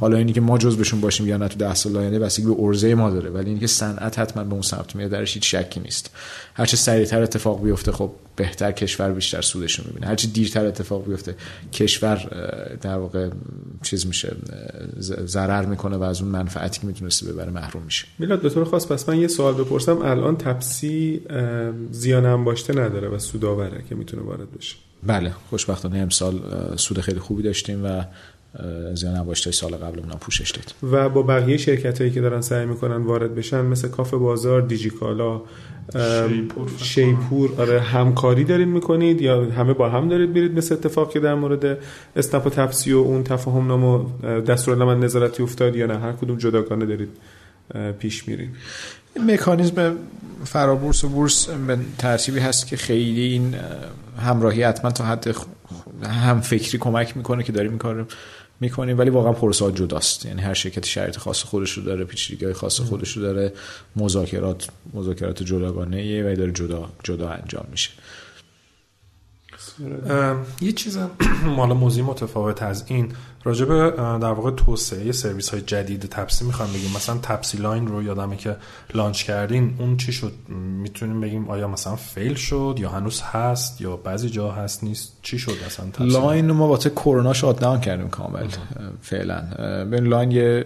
حالا 0.00 0.16
اینی 0.16 0.32
که 0.32 0.40
ما 0.40 0.58
جز 0.58 0.76
بهشون 0.76 1.00
باشیم 1.00 1.28
یا 1.28 1.36
نه 1.36 1.48
تو 1.48 1.58
10 1.58 1.74
سال 1.74 1.96
آینده 1.96 2.18
بسیاری 2.18 2.54
به 2.54 2.62
ارزه 2.62 2.94
ما 2.94 3.10
داره. 3.10 3.30
ولی 3.30 3.50
اینکه 3.50 3.66
صنعت 3.66 4.18
حتما 4.18 4.44
به 4.44 4.52
اون 4.52 4.62
سمت 4.62 4.96
میاد 4.96 5.10
درش 5.10 5.34
هیچ 5.34 5.54
شکی 5.54 5.80
نیست. 5.80 6.10
هر 6.54 6.66
چه 6.66 6.76
سریعتر 6.76 7.22
اتفاق 7.22 7.62
بیفته 7.62 7.92
خب 7.92 8.10
بهتر 8.38 8.72
کشور 8.72 9.12
بیشتر 9.12 9.40
سودش 9.40 9.78
رو 9.78 9.84
می‌بینه. 9.86 10.06
هر 10.06 10.14
چه 10.14 10.28
دیرتر 10.28 10.66
اتفاق 10.66 11.08
بیفته 11.08 11.34
کشور 11.72 12.16
در 12.80 12.96
واقع 12.96 13.30
چیز 13.82 14.06
میشه 14.06 14.36
ضرر 15.00 15.64
می‌کنه 15.64 15.96
و 15.96 16.02
از 16.02 16.22
اون 16.22 16.30
منفعتی 16.30 16.80
که 16.80 16.86
می‌تونسته 16.86 17.32
ببره 17.32 17.50
محروم 17.50 17.82
میشه 17.82 18.06
میلاد 18.18 18.42
به 18.42 18.50
طور 18.50 18.64
خاص 18.64 18.86
پس 18.86 19.08
من 19.08 19.18
یه 19.18 19.28
سوال 19.28 19.54
بپرسم. 19.54 20.02
الان 20.02 20.36
تپسی 20.36 21.20
زیان 21.90 22.26
انباشته 22.26 22.72
نداره 22.72 23.08
و 23.08 23.18
سودآوره 23.18 23.84
که 23.88 23.94
می‌تونه 23.94 24.22
وارد 24.22 24.56
بشه. 24.58 24.76
بله 25.02 25.32
خوشبختانه 25.50 25.98
امسال 25.98 26.40
سود 26.76 27.00
خیلی 27.00 27.18
خوبی 27.18 27.42
داشتیم 27.42 27.84
و 27.84 28.04
زیان 28.94 29.16
انباشته 29.16 29.50
سال 29.50 29.74
قبل 29.74 29.98
هم 29.98 30.18
پوشش 30.20 30.50
داد. 30.50 30.92
و 30.92 31.08
با 31.08 31.22
بقیه 31.22 31.56
شرکت 31.56 32.00
هایی 32.00 32.10
که 32.12 32.20
دارن 32.20 32.40
سعی 32.40 32.66
می‌کنن 32.66 32.96
وارد 32.96 33.34
بشن 33.34 33.60
مثل 33.60 33.88
کافه 33.88 34.16
بازار 34.16 34.60
دیجیکالا 34.62 35.40
شیپور, 36.28 36.70
شیپور 36.78 37.50
آره 37.58 37.80
همکاری 37.80 38.44
دارید 38.44 38.68
می‌کنید 38.68 39.20
یا 39.20 39.44
همه 39.44 39.72
با 39.72 39.88
هم 39.88 40.08
دارید 40.08 40.30
میرید 40.30 40.58
مثل 40.58 40.74
اتفاقی 40.74 41.20
در 41.20 41.34
مورد 41.34 41.78
اسنپ 42.16 42.46
و 42.46 42.50
تپسی 42.50 42.92
و 42.92 42.98
اون 42.98 43.24
تفاهم 43.24 43.66
نامه 43.66 44.06
دستورالعمل 44.40 45.04
نظارتی 45.04 45.42
افتاد 45.42 45.76
یا 45.76 45.86
نه؟ 45.86 45.98
هر 45.98 46.12
کدوم 46.12 46.36
جداگانه 46.36 46.86
دارید 46.86 47.08
پیش 47.98 48.28
میرید. 48.28 48.50
مکانیزم 49.26 49.96
فرابورس 50.44 51.04
و 51.04 51.08
بورس 51.08 51.48
به 51.48 51.78
ترتیبی 51.98 52.40
هست 52.40 52.66
که 52.66 52.76
خیلی 52.76 53.20
این 53.20 53.54
همراهی 54.18 54.62
حتما 54.62 54.90
تا 54.90 55.04
حد 55.04 55.36
هم 56.02 56.40
فکری 56.40 56.78
کمک 56.78 57.16
می‌کنه 57.16 57.42
که 57.42 57.52
داریم 57.52 57.70
این 57.70 57.78
کار 57.78 58.06
می‌کنیم 58.60 58.98
ولی 58.98 59.10
واقعا 59.10 59.32
پروسه 59.32 59.72
جداست. 59.72 60.26
یعنی 60.26 60.42
هر 60.42 60.54
شرکت 60.54 60.86
شرایط 60.86 61.16
خاص 61.16 61.42
خودش 61.42 61.72
رو 61.72 61.82
داره 61.82 62.04
پیچیدگی 62.04 62.52
خاص 62.52 62.80
خودش 62.80 63.16
رو 63.16 63.22
داره 63.22 63.52
مذاکرات 63.96 64.68
مذاکرات 64.94 65.42
جداگانه 65.42 66.32
و 66.32 66.36
داره 66.36 66.52
جدا 66.52 66.90
جدا 67.02 67.28
انجام 67.28 67.66
میشه. 67.70 67.90
یه 70.60 70.72
چیز 70.72 70.98
مال 71.44 71.72
موضوع 71.82 72.04
متفاوت 72.04 72.62
از 72.62 72.84
این. 72.86 73.12
راجع 73.44 73.75
به 73.75 73.96
در 74.18 74.32
واقع 74.32 74.50
توسعه 74.50 75.12
سرویس 75.12 75.48
های 75.48 75.60
جدید 75.60 76.00
تپسی 76.00 76.44
می‌خوام 76.44 76.68
بگیم. 76.68 76.90
مثلا 76.96 77.18
تپسی 77.22 77.58
لاین 77.58 77.86
رو 77.86 78.02
یادمه 78.02 78.36
که 78.36 78.56
launch 78.94 79.24
کردین. 79.24 79.74
اون 79.78 79.96
چی 79.96 80.12
شد؟ 80.12 80.32
می‌تونیم 80.82 81.20
بگیم 81.20 81.48
آیا 81.48 81.68
مثلا 81.68 81.96
fail 81.96 82.34
شد 82.34 82.76
یا 82.78 82.88
هنوز 82.90 83.20
هست 83.20 83.80
یا 83.80 83.96
بعضی 83.96 84.30
جا 84.30 84.50
هست 84.50 84.84
نیست؟ 84.84 85.12
چی 85.22 85.38
شد 85.38 85.56
اصلا 85.66 85.86
تپسی 85.86 86.04
لاین؟ 86.04 86.50
ما 86.50 86.68
واسه 86.68 86.90
کرونا 86.90 87.32
shut 87.32 87.60
down 87.60 87.80
کردیم 87.80 88.08
کامل 88.08 88.46
فعلا. 89.02 89.40
ببین 89.84 90.04
لاین 90.04 90.30
یه 90.30 90.64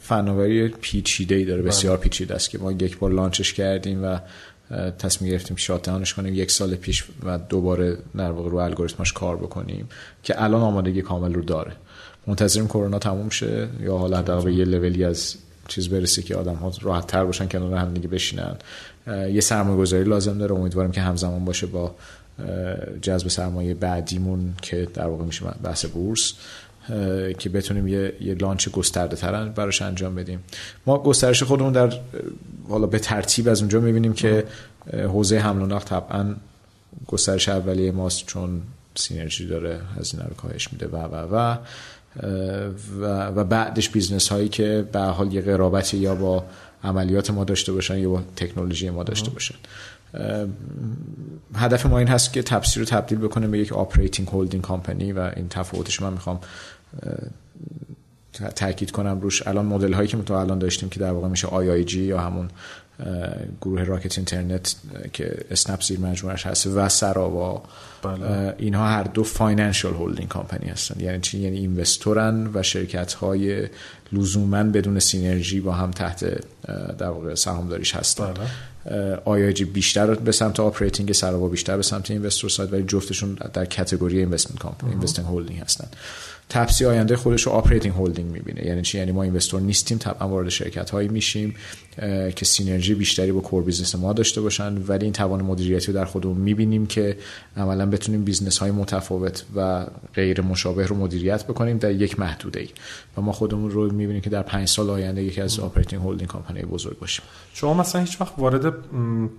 فناوری 0.00 0.68
پیچیده 0.68 1.34
ای 1.34 1.44
داره 1.44 1.62
بسیار 1.62 1.96
بله. 1.96 2.02
پیچیده 2.02 2.34
است 2.34 2.50
که 2.50 2.58
ما 2.58 2.72
یک 2.72 2.98
بار 2.98 3.10
launch 3.10 3.41
ش 3.41 3.52
کردیم 3.52 4.04
و 4.04 4.18
تصمیم 4.98 5.30
گرفتیم 5.30 5.56
شاتداونش 5.56 6.14
کنیم. 6.14 6.34
یک 6.34 6.50
سال 6.50 6.74
پیش 6.74 7.04
و 7.24 7.38
دوباره 7.38 7.98
در 8.16 8.30
واقع 8.30 8.50
رو 8.50 8.56
الگوریتماش 8.56 9.12
کار 9.12 9.36
بکنیم 9.36 9.88
که 10.22 10.42
الان 10.42 10.62
آمادگی 10.62 11.02
کامل 11.02 11.34
رو 11.34 11.42
داره. 11.42 11.72
منتظریم 12.26 12.66
کرونا 12.66 12.98
تموم 12.98 13.28
شه 13.28 13.68
یا 13.80 13.98
حالا 13.98 14.22
در 14.22 14.48
یه 14.48 14.64
لولی 14.64 15.04
از 15.04 15.34
چیز 15.68 15.88
برسه 15.88 16.22
که 16.22 16.36
آدم 16.36 16.54
ها 16.54 16.72
راحت 16.82 17.06
تر 17.06 17.24
باشن 17.24 17.48
کنار 17.48 17.74
هم 17.74 17.94
دیگه 17.94 18.08
بشینن. 18.08 18.56
یه 19.06 19.40
سرمایه 19.40 19.76
گذاری 19.76 20.04
لازم 20.04 20.38
داره. 20.38 20.54
امیدواریم 20.54 20.92
که 20.92 21.00
همزمان 21.00 21.44
باشه 21.44 21.66
با 21.66 21.94
جذب 23.02 23.28
سرمایه 23.28 23.74
بعدیمون 23.74 24.54
که 24.62 24.88
در 24.94 25.06
واقع 25.06 25.24
میشه 25.24 25.44
بحث 25.62 25.84
بورس. 25.84 26.34
که 27.38 27.48
بتونیم 27.48 27.88
یه, 27.88 28.12
یه 28.20 28.34
لانچ 28.34 28.68
گسترده 28.68 29.16
تر 29.16 29.48
براش 29.48 29.82
انجام 29.82 30.14
بدیم. 30.14 30.44
ما 30.86 31.02
گسترش 31.02 31.42
خودمون 31.42 31.72
در 31.72 31.92
حالا 32.68 32.86
به 32.86 32.98
ترتیب 32.98 33.48
از 33.48 33.60
اونجا 33.60 33.80
می‌بینیم 33.80 34.12
که 34.12 34.44
حوزه 34.92 35.38
حمل 35.38 35.62
و 35.62 35.66
نقل 35.66 35.84
طبعا 35.84 36.34
گسترش 37.06 37.48
اولیه 37.48 37.92
ماست 37.92 38.26
چون 38.26 38.62
synergy 38.94 39.46
داره 39.46 39.80
هزینه 39.98 40.24
رو 40.24 40.34
کاهش 40.34 40.72
میده 40.72 40.86
و 40.86 40.96
و 40.96 41.36
و. 41.36 41.56
و, 43.00 43.44
بعدش 43.44 43.88
business 43.88 44.28
هایی 44.28 44.48
که 44.48 44.88
به 44.92 45.00
حال 45.00 45.32
یه 45.32 45.40
قرابتی 45.40 45.96
یا 45.96 46.14
با 46.14 46.44
عملیات 46.84 47.30
ما 47.30 47.44
داشته 47.44 47.72
باشن 47.72 47.98
یا 47.98 48.10
با 48.10 48.22
تکنولوژی 48.36 48.90
ما 48.90 49.02
داشته 49.02 49.30
باشن. 49.30 49.54
هدف 51.54 51.86
ما 51.86 51.98
این 51.98 52.08
هست 52.08 52.32
که 52.32 52.42
تپسی 52.42 52.80
رو 52.80 52.86
تبدیل 52.86 53.18
بکنه 53.18 53.46
به 53.46 53.58
یک 53.58 53.72
operating 53.72 54.28
holding 54.28 54.62
company 54.62 55.12
و 55.12 55.30
این 55.36 55.48
تفاوتش 55.48 56.02
من 56.02 56.12
می‌خوام 56.12 56.40
تاکید 58.56 58.90
کنم 58.90 59.20
روش 59.20 59.46
الان 59.46 59.66
مدل 59.66 59.92
هایی 59.92 60.08
که 60.08 60.16
ما 60.16 60.40
الان 60.40 60.58
داشتیم 60.58 60.88
که 60.88 61.00
در 61.00 61.10
واقع 61.10 61.28
میشه 61.28 61.48
IIG 61.48 62.02
یا 62.02 62.20
همون 62.20 62.48
گروه 63.60 63.82
راکت 63.82 64.18
اینترنت 64.18 64.74
که 65.12 65.36
اسنپ 65.50 65.82
زیر 65.82 66.00
مجموعش 66.00 66.46
هست 66.46 66.66
و 66.66 66.88
سراوا 66.88 67.62
بله. 68.02 68.54
اینها 68.58 68.86
هر 68.86 69.02
دو 69.02 69.24
financial 69.24 69.94
holding 69.94 70.28
company 70.28 70.70
هستن 70.70 71.00
یعنی 71.00 71.20
چی 71.20 71.38
یعنی 71.38 71.58
investor 71.58 72.40
ن 72.40 72.50
و 72.54 72.62
شرکت 72.62 73.12
های 73.12 73.68
لزوما 74.12 74.62
بدون 74.62 74.98
synergy 74.98 75.60
با 75.60 75.72
هم 75.72 75.90
تحت 75.90 76.24
در 76.98 77.08
واقع 77.08 77.34
سهامداریش 77.34 77.94
هستن 77.94 78.32
بله. 78.32 78.46
جی 79.54 79.64
بیشتر 79.64 80.14
به 80.14 80.32
سمت 80.32 80.60
operating 80.60 81.12
سراوا 81.12 81.48
بیشتر 81.48 81.76
به 81.76 81.82
سمت 81.82 82.10
investor 82.10 82.50
side 82.50 82.72
ولی 82.72 82.82
جفتشون 82.82 83.38
در 83.52 83.64
category 83.64 84.18
investment 84.18 84.58
company 84.58 84.90
investing 84.90 85.26
holding 85.26 85.60
هستن. 85.60 85.88
تپسی 86.50 86.84
آینده 86.84 87.16
خودش 87.16 87.42
رو 87.42 87.52
operating 87.52 87.94
holding 87.94 88.30
می‌بینه. 88.30 88.66
یعنی 88.66 88.82
چی؟ 88.82 88.98
یعنی 88.98 89.12
ما 89.12 89.22
investor 89.22 89.60
نیستیم 89.60 89.98
طبعا 89.98 90.28
وارد 90.28 90.48
شرکت 90.48 90.90
هایی 90.90 91.08
میشیم 91.08 91.54
که 92.36 92.44
synergy 92.44 92.94
بیشتری 92.94 93.32
با 93.32 93.40
core 93.40 93.62
business 93.62 93.94
ما 93.94 94.12
داشته 94.12 94.40
باشن 94.40 94.78
ولی 94.88 95.04
این 95.04 95.12
توان 95.12 95.42
مدیریتی 95.42 95.86
رو 95.86 95.92
در 95.92 96.04
خودمون 96.04 96.36
می‌بینیم 96.36 96.86
که 96.86 97.16
عملا 97.56 97.86
بتونیم 97.86 98.24
business 98.24 98.58
های 98.58 98.70
متفاوت 98.70 99.44
و 99.56 99.86
غیر 100.14 100.40
مشابه 100.40 100.86
رو 100.86 100.96
مدیریت 100.96 101.44
بکنیم 101.44 101.78
در 101.78 101.90
یک 101.90 102.20
محدوده 102.20 102.60
ای 102.60 102.68
و 103.16 103.20
ما 103.20 103.32
خودمون 103.32 103.70
رو 103.70 103.92
می‌بینیم 103.92 104.20
که 104.20 104.30
در 104.30 104.42
پنج 104.42 104.68
سال 104.68 104.90
آینده 104.90 105.22
یکی 105.22 105.40
از 105.40 105.60
operating 105.60 106.02
holding 106.02 106.30
company 106.30 106.62
بزرگ 106.62 106.98
باشیم. 106.98 107.24
شما 107.54 107.74
مثلا 107.74 108.00
هیچ 108.00 108.20
وقت 108.20 108.32
وارد 108.38 108.74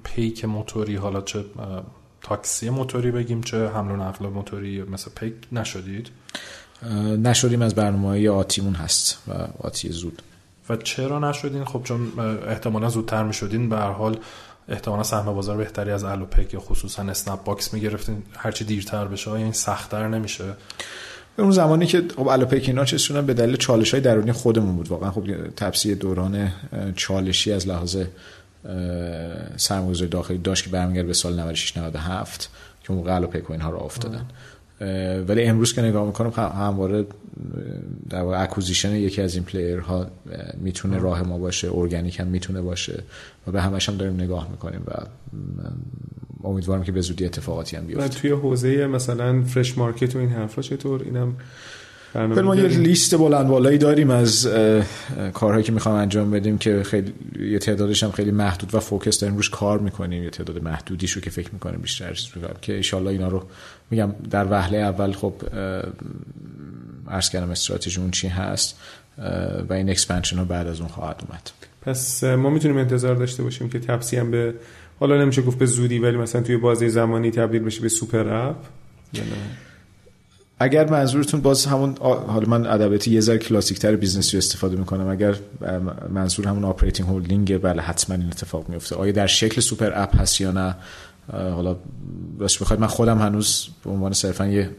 پیک 0.03 0.45
موتوری 0.45 0.95
حالا 0.95 1.21
چه 1.21 1.45
تاکسی 2.21 2.69
موتوری 2.69 3.11
بگیم 3.11 3.41
چه 3.41 3.67
حمل 3.67 3.91
و 3.91 3.95
نقل 3.95 4.27
موتوری 4.27 4.83
مثل 4.83 5.11
پیک 5.15 5.33
نشدید؟ 5.51 6.09
نشدیم 7.23 7.61
از 7.61 7.75
برنامه 7.75 8.29
آتیمون 8.29 8.73
هست 8.73 9.17
و 9.27 9.31
آتی 9.59 9.89
زود. 9.89 10.21
و 10.69 10.75
چرا 10.75 11.19
نشدین؟ 11.19 11.65
خب 11.65 11.81
چون 11.83 12.19
احتمالا 12.47 12.89
زودتر 12.89 13.23
می‌شدین 13.23 13.69
به 13.69 13.77
هر 13.77 13.91
حال 13.91 14.17
احتمالا 14.69 15.03
سهم 15.03 15.33
بازار 15.33 15.57
بهتری 15.57 15.91
از 15.91 16.03
الوپک 16.03 16.53
یا 16.53 16.59
خصوصا 16.59 17.03
اسنپ 17.03 17.43
باکس 17.43 17.73
می‌گرفتین. 17.73 18.23
هرچی 18.37 18.65
دیرتر 18.65 19.05
بشه 19.05 19.31
این 19.31 19.51
سختتر 19.51 20.07
نمیشه؟ 20.07 20.43
اون 21.37 21.51
زمانی 21.51 21.85
که 21.85 22.03
خب 22.17 22.27
الوپک 22.27 22.63
اینا 22.67 22.85
چه 22.85 23.21
به 23.21 23.33
دلیل 23.33 23.55
چالش 23.55 23.91
های 23.91 24.01
درونی 24.01 24.31
خودمون 24.31 24.75
بود. 24.75 24.87
واقعا 24.87 25.11
خب 25.11 25.49
تپسی 25.49 25.81
یه 25.81 25.97
دوران 25.97 26.51
چالشی 26.95 27.51
از 27.51 27.67
لحاظ 27.67 27.97
سرمایه‌گذاری 29.57 30.09
داخلی 30.09 30.37
داشت 30.37 30.63
که 30.63 30.69
برمیگرده 30.69 31.07
به 31.07 31.13
سال 31.13 31.39
96 31.39 31.77
97 31.77 32.49
که 32.83 32.93
موقع 32.93 33.15
الوپک 33.15 33.49
و 33.49 33.53
اینها 33.53 33.69
راه 33.69 33.77
افتادن 33.77 34.25
ولی 35.27 35.43
امروز 35.43 35.73
که 35.73 35.81
نگاه 35.81 36.05
می‌کنم 36.05 36.29
همواره 36.37 37.05
در 38.09 38.21
واقع 38.21 38.43
acquisition 38.43 38.95
یکی 38.95 39.21
از 39.21 39.35
این 39.35 39.43
player 39.43 39.79
ها 39.79 40.07
می‌تونه 40.57 40.97
راه 40.97 41.23
ما 41.23 41.37
باشه 41.37 41.69
ارگانیک 41.73 42.19
هم 42.19 42.27
می‌تونه 42.27 42.61
باشه 42.61 43.03
و 43.47 43.51
به 43.51 43.61
همش 43.61 43.89
هم 43.89 43.97
داریم 43.97 44.13
نگاه 44.13 44.51
می‌کنیم 44.51 44.81
و 44.87 44.91
امیدوارم 46.43 46.83
که 46.83 46.91
به 46.91 47.01
زودی 47.01 47.25
اتفاقاتی 47.25 47.77
هم 47.77 47.85
بیفته. 47.85 48.09
توی 48.09 48.31
حوزه 48.31 48.87
مثلا 48.87 49.41
fresh 49.41 49.77
market 49.77 50.15
و 50.15 50.19
این 50.19 50.29
حرفا 50.29 50.61
چطور؟ 50.61 51.03
اینم 51.03 51.35
ما 52.15 52.55
یه 52.55 52.67
لیست 52.67 53.17
بلند 53.17 53.47
بالایی 53.47 53.77
داریم 53.77 54.09
از 54.09 54.47
کارهایی 55.33 55.63
که 55.63 55.71
می‌خوام 55.71 55.95
انجام 55.95 56.31
بدیم 56.31 56.57
که 56.57 56.83
خیلی 56.83 57.13
یه 57.39 57.59
تعدادش 57.59 58.03
هم 58.03 58.11
خیلی 58.11 58.31
محدود 58.31 58.75
و 58.75 58.79
focus 58.79 59.19
داریم 59.19 59.35
روش 59.35 59.49
کار 59.49 59.79
می‌کنیم. 59.79 60.23
یه 60.23 60.29
تعداد 60.29 60.63
محدودیشو 60.63 61.21
که 61.21 61.29
فکر 61.29 61.49
می‌کنیم 61.53 61.81
بیشتر 61.81 62.13
چیز 62.13 62.31
می‌کنیم 62.35 62.55
که 62.61 62.73
ایشالله 62.73 63.11
اینا 63.11 63.27
رو 63.27 63.43
میگم. 63.91 64.15
در 64.29 64.47
وهله 64.51 64.77
اول 64.77 65.11
خب 65.11 65.33
عرض 67.07 67.29
کردم 67.29 67.51
استراتژی 67.51 68.01
اون 68.01 68.11
چی 68.11 68.27
هست 68.27 68.79
و 69.69 69.73
این 69.73 69.89
expansion 69.89 70.37
ها 70.37 70.43
بعد 70.43 70.67
از 70.67 70.79
اون 70.79 70.89
خواهد 70.89 71.23
اومد. 71.27 71.51
پس 71.81 72.23
ما 72.23 72.49
می‌تونیم 72.49 72.77
انتظار 72.77 73.15
داشته 73.15 73.43
باشیم 73.43 73.69
که 73.69 73.79
تپسی 73.79 74.17
هم 74.17 74.31
به 74.31 74.53
حالا 74.99 75.21
نمیشه 75.21 75.41
گفت 75.41 75.57
به 75.57 75.65
زودی 75.65 75.99
ولی 75.99 76.17
مثلا 76.17 76.41
توی 76.41 76.57
بازه 76.57 76.89
زمانی 76.89 77.31
تبدیل 77.31 77.63
بشه 77.63 77.81
به 77.81 77.89
super 77.89 78.29
app. 78.29 78.55
اگر 80.61 80.89
منظورتون 80.89 81.41
باز 81.41 81.65
همون 81.65 81.95
حالا 82.01 82.49
من 82.49 82.65
ادبیاتی 82.67 83.11
یه 83.11 83.19
ذره 83.21 83.37
کلاسیک 83.37 83.79
تر 83.79 83.95
business 83.95 84.33
ی 84.33 84.37
استفاده 84.37 84.75
می‌کنم. 84.75 85.07
اگر 85.07 85.35
منظور 86.09 86.47
همون 86.47 86.63
operating 86.63 87.09
holding 87.09 87.61
بله 87.61 87.81
حتما 87.81 88.15
این 88.15 88.27
اتفاق 88.27 88.69
میفته 88.69 88.95
آیا 88.95 89.11
در 89.11 89.27
شکل 89.27 89.61
super 89.61 89.91
app 89.95 90.15
هست 90.15 90.41
یا 90.41 90.51
نه؟ 90.51 90.75
حالا 91.31 91.75
راستش 92.39 92.57
بخواید 92.57 92.81
من 92.81 92.87
خودم 92.87 93.17
هنوز 93.17 93.67
به 93.83 93.89
عنوان 93.89 94.13
صرفا 94.13 94.47
یه 94.47 94.69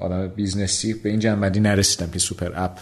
آدم 0.00 0.28
business 0.28 0.87
ی 0.87 0.94
به 0.94 1.10
این 1.10 1.18
جمع‌بندی 1.18 1.60
نرسیدم 1.60 2.10
که 2.10 2.18
super 2.18 2.52
app 2.54 2.78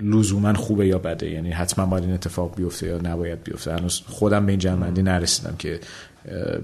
لزوما 0.00 0.52
خوبه 0.54 0.86
یا 0.86 0.98
بده. 0.98 1.30
یعنی 1.30 1.50
حتما 1.50 1.86
باید 1.86 2.04
این 2.04 2.12
اتفاق 2.12 2.56
بیفته 2.56 2.86
یا 2.86 2.98
نباید 2.98 3.42
بیفته. 3.42 3.72
هنوز 3.72 4.02
خودم 4.06 4.46
به 4.46 4.52
این 4.52 4.58
جمع‌بندی 4.58 5.02
نرسیدم 5.02 5.54
که 5.58 5.80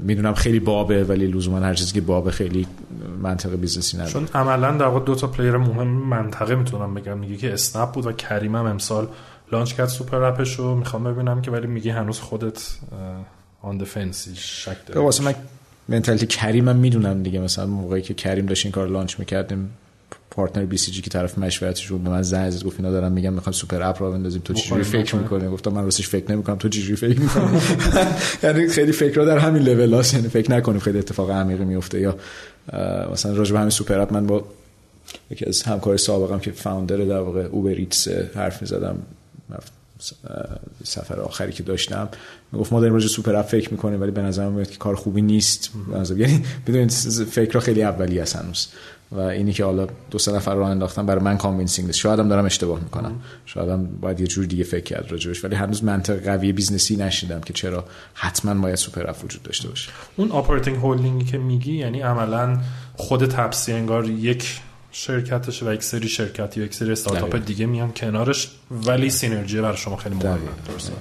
می‌دونم 0.03 0.35
خیلی 0.35 0.61
بابه 0.61 1.05
ولی 1.05 1.27
لزوما 1.27 1.59
هر 1.59 1.75
چیزی 1.75 1.93
که 1.93 2.01
بابه 2.01 2.31
خیلی 2.31 2.67
منطقه 3.23 3.57
business 3.57 3.93
ی 3.93 3.97
نداره. 3.97 4.13
چون 4.13 4.29
عملا 4.35 4.71
در 4.71 4.87
واقع 4.87 5.05
دو 5.05 5.15
تا 5.15 5.27
player 5.27 5.57
مهم 5.57 5.89
منطقه 5.89 6.55
می‌تونم 6.55 6.95
بگم. 6.95 7.19
میگه 7.19 7.37
که 7.37 7.53
اسنپ 7.53 7.93
بود 7.93 8.07
و 8.07 8.13
کریم 8.13 8.57
هم 8.57 8.67
امسال 8.67 9.09
launch 9.53 9.75
کرد 9.75 9.89
super 9.89 10.19
app 10.19 10.41
ش 10.41 10.55
رو 10.55 10.75
می‌خوام 10.75 11.05
ببینم 11.05 11.43
که 11.43 11.51
ولی 11.51 11.67
میگه 11.67 11.93
هنوز 11.93 12.21
خودت 12.21 12.77
آن 13.63 13.79
دفنسی 13.79 14.31
شک 14.35 14.87
داره 14.87 15.01
واسه 15.01 15.25
من 15.25 15.35
mentality 15.89 16.27
کریم 16.27 16.69
هم 16.69 16.77
می‌دونم 16.77 17.23
دیگه. 17.23 17.41
مثلا 17.41 17.67
موقعی 17.67 18.03
که 18.03 18.15
کریم 18.15 18.47
داشت 18.47 18.67
این 18.67 18.73
کار 18.73 18.89
launch 18.89 19.19
می‌کردیم 19.19 19.71
partner 20.39 20.65
BCG 20.65 21.03
که 21.03 21.11
طرف 21.11 21.39
مشورتش 21.39 21.87
رو 21.87 21.99
به 21.99 22.11
من 22.11 22.23
زنگ 22.23 22.51
زد 22.51 22.65
گفت 22.65 22.77
اینا 22.81 22.91
دارم 22.91 23.13
میگم 23.13 23.33
می‌خوام 23.33 23.53
super 23.53 23.83
app 23.83 24.03
رو 24.03 24.13
بندازیم. 24.13 24.43
تو 24.45 24.55
چجوری 24.55 24.83
فکر 24.83 25.17
می‌کنی؟ 25.17 25.49
گفتم 25.49 25.73
من 25.73 25.85
راستش 25.85 26.09
فکر 26.09 26.33
نمی‌کنم. 26.33 26.57
تو 26.57 26.69
چجوری 26.69 26.97
فکر 26.97 27.21
می‌کنی؟ 27.21 27.61
یعنی 28.43 28.69
خیلی 28.69 28.93
فکر 28.93 29.21
در 29.21 29.39
همین 29.39 29.63
لول 29.63 29.95
هاست 29.95 30.15
یعنی 30.15 30.29
فکر 30.29 30.51
نکنیم 30.51 30.81
خیلی 30.81 30.99
اتفاق 30.99 31.31
عمیقی 31.31 31.65
میفته 31.65 32.01
یا 32.01 32.17
مثلا 33.13 33.33
راجع 33.33 33.53
به 33.53 33.59
همین 33.59 33.71
super 33.71 33.99
app 33.99 34.13
من 34.13 34.27
با 34.27 34.45
یکی 35.31 35.47
از 35.47 35.63
همکار 35.63 35.97
سابقم 35.97 36.39
که 36.39 36.53
founder 36.53 36.97
در 36.97 37.21
واقع 37.21 37.41
Uber 37.41 37.71
Eats 37.71 38.09
حرف 38.35 38.63
می‌زدم 38.63 38.97
سفر 40.85 41.21
آخری 41.21 41.53
که 41.53 41.63
داشتم. 41.63 42.09
می‌گفت 42.53 42.73
ما 42.73 42.81
داریم 42.81 42.95
راجع 42.95 43.07
super 43.07 43.37
app 43.37 43.47
فکر 43.47 43.71
می‌کنیم 43.71 44.01
ولی 44.01 44.11
به 44.11 44.23
نظر 44.23 44.49
میاد 44.49 44.71
که 44.71 44.77
کار 44.77 44.95
خوبی 44.95 45.23
نیست. 45.23 45.71
یعنی 46.17 46.45
بدون 46.67 46.89
فکر 47.25 47.59
خیلی 47.59 47.83
اولی 47.83 48.19
هست 48.19 48.37
هنوز. 48.37 48.69
و 49.13 49.21
اینی 49.21 49.53
که 49.53 49.65
حالا 49.65 49.87
دو 50.11 50.19
سه 50.19 50.33
نفر 50.33 50.55
رو 50.55 50.63
انداختم 50.63 51.07
برای 51.07 51.23
من 51.23 51.37
convincing 51.37 51.87
نیست. 51.87 51.99
شاید 51.99 52.21
هم 52.21 52.29
دارم 52.29 52.45
اشتباه 52.45 52.81
می‌کنم. 52.81 53.13
شاید 53.47 53.69
هم 53.69 53.87
باید 54.01 54.21
یه 54.21 54.27
جور 54.27 54.45
دیگه 54.45 54.65
فکر 54.65 54.85
کرد 54.85 55.13
راجبش. 55.13 55.45
ولی 55.45 55.55
هنوز 55.55 55.85
منطق 55.85 56.25
قوی 56.25 56.53
business 56.53 56.92
ی 56.92 56.97
نشیدم 56.97 57.41
که 57.41 57.53
چرا 57.53 57.85
حتما 58.15 58.55
باید 58.55 58.77
super 58.77 59.11
app 59.11 59.25
وجود 59.25 59.43
داشته 59.43 59.69
باشه. 59.69 59.91
اون 60.17 60.33
operating 60.33 60.77
holding 60.77 61.19
ی 61.19 61.25
که 61.25 61.39
میگی 61.39 61.77
یعنی 61.77 62.01
عملا 62.01 62.59
خود 62.97 63.27
تپسی 63.27 63.73
انگار 63.73 64.05
یک 64.05 64.61
شرکتش 64.93 65.63
و 65.63 65.73
یک 65.73 65.83
سری 65.83 66.09
شرکت 66.09 66.57
یا 66.57 66.65
یک 66.65 66.75
سری 66.75 66.93
استارتاپ 66.93 67.37
دیگه 67.47 67.67
میان 67.67 67.93
کنارش 67.93 68.51
ولی 68.71 69.11
synergy 69.11 69.61
برای 69.61 69.77
شما 69.77 69.97
خیلی 69.97 70.15
مهمه. 70.15 70.39
درسته. 70.69 70.93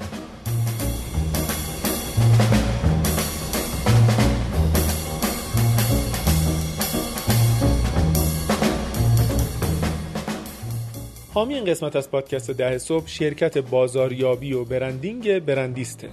حامی 11.38 11.54
این 11.54 11.66
قسمت 11.66 11.96
از 11.96 12.12
پادکست 12.12 12.52
ده 12.52 12.78
صبح 12.78 13.08
شرکت 13.08 13.58
بازاریابی 13.58 14.54
و 14.54 14.66
برندینگ 14.66 15.40
برندیسته 15.40 16.10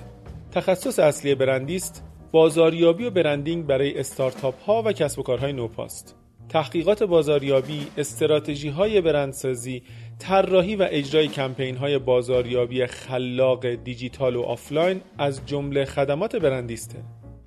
تخصص 0.52 0.98
اصلی 0.98 1.34
برندیست 1.34 2.04
بازاریابی 2.32 3.04
و 3.04 3.10
برندینگ 3.10 3.66
برای 3.66 3.98
استارتاپ 3.98 4.62
ها 4.62 4.82
و 4.82 4.92
کسب 4.92 5.18
و 5.18 5.22
کارهای 5.22 5.52
نوپاست 5.52 6.16
تحقیقات 6.48 7.02
بازاریابی، 7.02 7.86
استراتژی 7.98 8.68
های 8.68 9.00
برندسازی، 9.00 9.82
طراحی 10.18 10.76
و 10.76 10.88
اجرای 10.90 11.28
کمپین 11.28 11.76
های 11.76 11.98
بازاریابی 11.98 12.86
خلاق 12.86 13.66
دیجیتال 13.66 14.36
و 14.36 14.42
آفلاین 14.42 15.00
از 15.18 15.40
جمله 15.46 15.84
خدمات 15.84 16.36
برندیسته. 16.36 16.98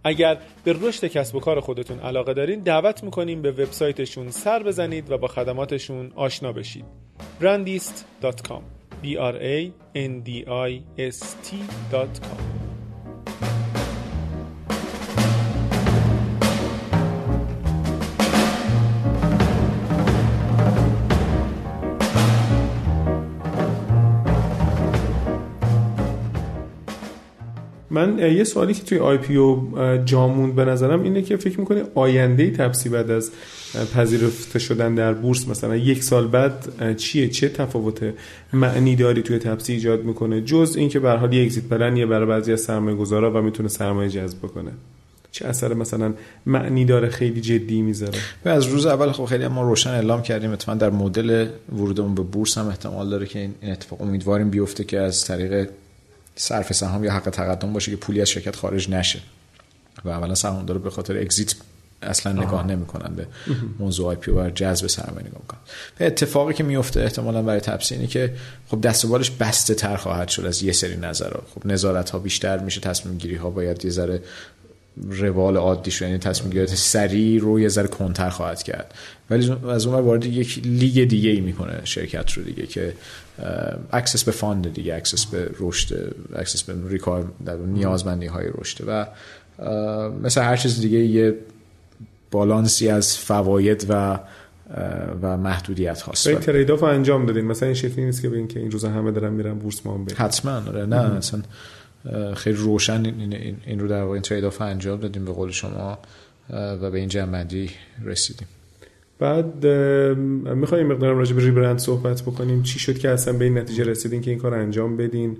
اگر 0.04 0.38
به 0.63 0.76
رشد 0.82 1.08
کسب 1.08 1.36
و 1.36 1.40
کار 1.40 1.60
خودتون 1.60 2.00
علاقه 2.00 2.34
دارین 2.34 2.60
دعوت 2.60 3.04
می‌کنیم 3.04 3.42
به 3.42 3.52
وبسایتشون 3.52 4.30
سر 4.30 4.63
بزنید 4.63 5.12
و 5.12 5.18
با 5.18 5.28
خدماتشون 5.28 6.12
آشنا 6.16 6.52
بشید. 6.52 7.07
brandist.com 7.39 8.63
b 9.02 9.15
r 9.15 9.36
a 9.38 9.71
n 9.93 10.23
d 10.23 10.43
i 10.47 10.84
s 10.97 11.36
t.com 11.43 12.58
من 27.89 28.19
یه 28.19 28.43
سوالی 28.43 28.73
که 28.73 28.84
توی 28.84 29.00
آی 29.00 29.17
پی 29.17 29.38
او 29.38 29.73
جاموند 30.06 30.56
به 30.56 30.65
نظرم 30.65 31.04
اینه 31.04 31.21
که 31.21 31.38
فکر 31.38 31.60
می‌کنه 31.60 31.84
آینده 31.95 32.52
تپسی 32.52 32.89
بعد 32.89 33.12
از 33.12 33.32
پذیرفته 33.86 34.60
شدن 34.60 34.96
در 34.96 35.13
بورس. 35.13 35.48
مثلا 35.48 35.76
یک 35.76 36.04
سال 36.04 36.28
بعد 36.28 36.96
چیه؟ 36.98 37.28
چه 37.28 37.50
تفاوت 37.50 38.13
معنی 38.54 38.96
داری 38.96 39.22
توی 39.22 39.40
تپسی 39.40 39.74
ایجاد 39.74 40.04
می‌کنه؟ 40.04 40.42
جز 40.42 40.76
اینکه 40.78 41.00
به 41.00 41.12
حال 41.12 41.34
یه 41.34 41.44
اگزیت 41.44 41.63
پلن 41.63 41.98
یه 41.98 42.06
برای 42.06 42.28
بعضی 42.28 42.54
از 42.54 42.62
سرمایه 42.62 42.98
گذارا 42.98 43.40
و 43.40 43.42
می‌تونه 43.42 43.70
سرمایه 43.70 44.10
جذب 44.10 44.42
کنه 44.42 44.72
چه 45.32 45.48
اثر 45.48 45.74
مثلا 45.74 46.13
معنی 46.46 46.86
داره 46.86 47.10
خیلی 47.10 47.42
جدی 47.42 47.82
می‌ذاره؟ 47.82 48.20
و 48.46 48.50
از 48.50 48.66
روز 48.66 48.86
اول 48.86 49.12
خب 49.12 49.26
خیلی 49.26 49.48
ما 49.48 49.62
روشن 49.62 49.90
اعلام 49.90 50.22
کردیم. 50.22 50.52
اتفاقا 50.52 50.78
در 50.78 50.90
مدل 50.90 51.48
ورودمون 51.74 52.16
به 52.16 52.22
بورس 52.22 52.58
هم 52.58 52.68
احتمال 52.68 53.10
داره 53.10 53.26
که 53.26 53.40
این 53.40 53.54
اتفاق 53.63 54.02
امیدواریم 54.02 54.50
بیفته 54.50 54.84
که 54.84 55.00
از 55.00 55.26
طریق 55.26 55.70
صرف 56.36 56.74
سهام 56.74 57.04
یا 57.04 57.12
حق 57.12 57.30
تقدم 57.30 57.74
باشه 57.74 57.92
که 57.92 57.98
پولی 57.98 58.22
از 58.22 58.30
شرکت 58.30 58.56
خارج 58.56 58.90
نشه. 58.90 59.20
و 60.06 60.10
اولا 60.10 60.36
سهام‌دارا 60.36 60.80
به 60.80 60.90
خاطر 60.90 61.18
exit 61.17 61.56
اصلا 62.02 62.32
نگاه 62.32 62.68
نمی‌کنن 62.68 63.16
به 63.16 63.28
موضوع 63.80 64.08
IPO 64.08 64.32
و 64.32 64.50
جذب 64.50 64.88
سرمایه 64.88 65.28
نگاه 65.28 65.42
می‌کنن. 65.42 65.60
به 65.98 66.08
اتفاقی 66.08 66.54
که 66.54 66.64
میفته 66.64 67.02
احتمالا 67.02 67.42
برای 67.42 67.60
تپسی 67.60 68.08
که 68.08 68.34
خب 68.68 68.82
دست 68.82 69.06
و 69.06 69.08
بالش 69.08 69.32
بسته 69.32 69.74
تر 69.74 69.96
خواهد 69.96 70.30
شد 70.30 70.46
از 70.46 70.64
یه 70.64 70.72
سری 70.72 70.98
نظرات 70.98 71.44
خب 71.56 71.66
نظارت 71.66 72.10
ها 72.10 72.20
بیشتر 72.20 72.60
میشه 72.60 72.82
تصمیم 72.82 73.18
گیری 73.18 73.36
ها 73.36 73.50
باید 73.50 73.86
یه 73.86 73.92
ذره 73.92 74.22
روال 75.10 75.58
عادی 75.58 75.92
شد 75.92 76.06
یعنی 76.06 76.18
تصمیم 76.18 76.52
گیریای 76.52 76.76
سریع 76.76 77.42
رو 77.42 77.60
یه 77.60 77.68
ذره 77.68 77.88
کندتر 77.88 78.30
خواهد 78.30 78.64
کرد. 78.64 78.94
ولی 79.30 79.52
از 79.70 79.86
اون 79.86 80.00
وارد 80.00 80.26
یک 80.26 80.62
لیگ 80.66 81.10
دیگه 81.10 81.30
ای 81.30 81.40
می‌کنه 81.40 81.82
شرکت 81.84 82.32
رو 82.32 82.44
دیگه 82.44 82.66
که 82.66 82.94
access 83.91 84.24
به 84.24 84.32
fund 84.32 84.74
دیگه 84.74 84.96
access 84.96 85.26
به 85.26 85.50
رشد 85.60 86.16
access 86.36 86.63
به 86.64 86.74
require 86.89 87.32
نیازمندی 87.68 88.26
های 88.26 88.46
رشد. 88.56 88.84
و 88.88 89.08
مثل 90.24 90.42
هر 90.42 90.58
چیز 90.58 90.82
دیگه 90.82 90.98
یه 90.98 91.36
بالانسی 92.32 92.90
از 92.90 93.18
فواید 93.18 93.86
و 93.90 94.20
و 95.22 95.38
محدودیت 95.38 96.02
هاست. 96.02 96.28
این 96.28 96.40
trade-off 96.39 96.84
انجام 96.84 97.26
دادین. 97.26 97.46
مثلا 97.46 97.68
این 97.68 97.76
شکلی 97.76 98.06
نیست 98.06 98.22
که 98.22 98.30
ببین 98.30 98.48
که 98.48 98.60
این 98.60 98.72
روزا 98.72 98.90
همه 98.90 99.12
دارن 99.12 99.34
میرن 99.34 99.54
بورس 99.54 99.86
ما 99.86 99.94
هم 99.94 100.06
حتما 100.16 100.52
آره. 100.52 100.86
نه 100.86 100.96
اصلا 100.96 101.42
خیلی 102.36 102.58
روشن 102.58 103.06
این, 103.06 103.58
این 103.66 103.80
رو 103.80 103.88
در 103.88 104.02
واقع 104.02 104.13
این 104.13 104.22
trade-off 104.22 104.62
انجام 104.62 105.00
دادیم 105.00 105.26
به 105.26 105.32
قول 105.32 105.52
شما 105.52 105.98
و 106.50 106.92
به 106.92 106.98
این 106.98 107.08
جمع‌بندی 107.08 107.70
رسیدیم. 108.06 108.48
بعد 109.20 109.66
می‌خوایم 110.56 110.88
مقدارم 110.88 111.18
راجع 111.18 111.36
به 111.36 111.42
ریبرند 111.42 111.80
صحبت 111.80 112.22
بکنیم. 112.22 112.63
چی 112.63 112.80
شد 112.80 112.98
که 112.98 113.10
اصلا 113.10 113.34
به 113.34 113.46
این 113.46 113.58
نتیجه 113.58 113.84
رسیدین 113.84 114.22
که 114.22 114.32
این 114.32 114.40
کار 114.40 114.54
انجام 114.54 114.98
بدین؟ 114.98 115.38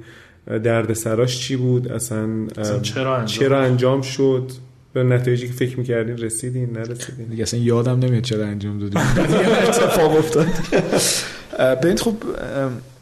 درد 0.64 0.94
سراش 0.94 1.40
چی 1.40 1.56
بود؟ 1.56 1.88
اصلا, 1.88 2.48
چرا 2.82 3.16
انجام, 3.16 3.26
چرا 3.26 3.62
انجام 3.62 4.02
شد؟ 4.02 4.52
به 4.94 5.04
نتایجی 5.04 5.48
که 5.48 5.54
فکر 5.54 5.80
می‌کردین 5.80 6.18
رسیدین 6.18 6.74
نرسیدین؟ 6.74 7.26
دیگه 7.26 7.44
اصلا 7.44 7.60
یادم 7.60 8.00
نمیاد 8.00 8.24
چرا 8.24 8.46
انجام 8.46 8.80
دادیم. 8.80 9.02
اتفاق 9.68 10.18
افتاد. 10.18 10.48
ببینید 11.60 12.00
خب 12.00 12.16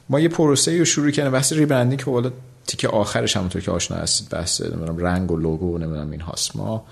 ما 0.10 0.20
یه 0.20 0.30
پروسه 0.30 0.78
رو 0.78 0.86
شروع 0.86 1.12
کردیم. 1.12 1.32
بحث 1.32 1.54
ریبرندینگ 1.54 2.04
که 2.04 2.12
حالا 2.12 2.32
تیک 2.68 2.86
آخرش 2.86 3.38
همونطور 3.38 3.62
که 3.62 3.72
آشنا 3.72 3.98
هستید 3.98 4.30
بحث 4.30 4.62
نمی‌دونم 4.62 4.98
رنگ 4.98 5.32
و 5.32 5.38
لوگو 5.38 5.76
و 5.76 5.78
نمی‌دونم 5.78 6.12
این 6.12 6.22
هاست. 6.22 6.56
ما 6.56 6.86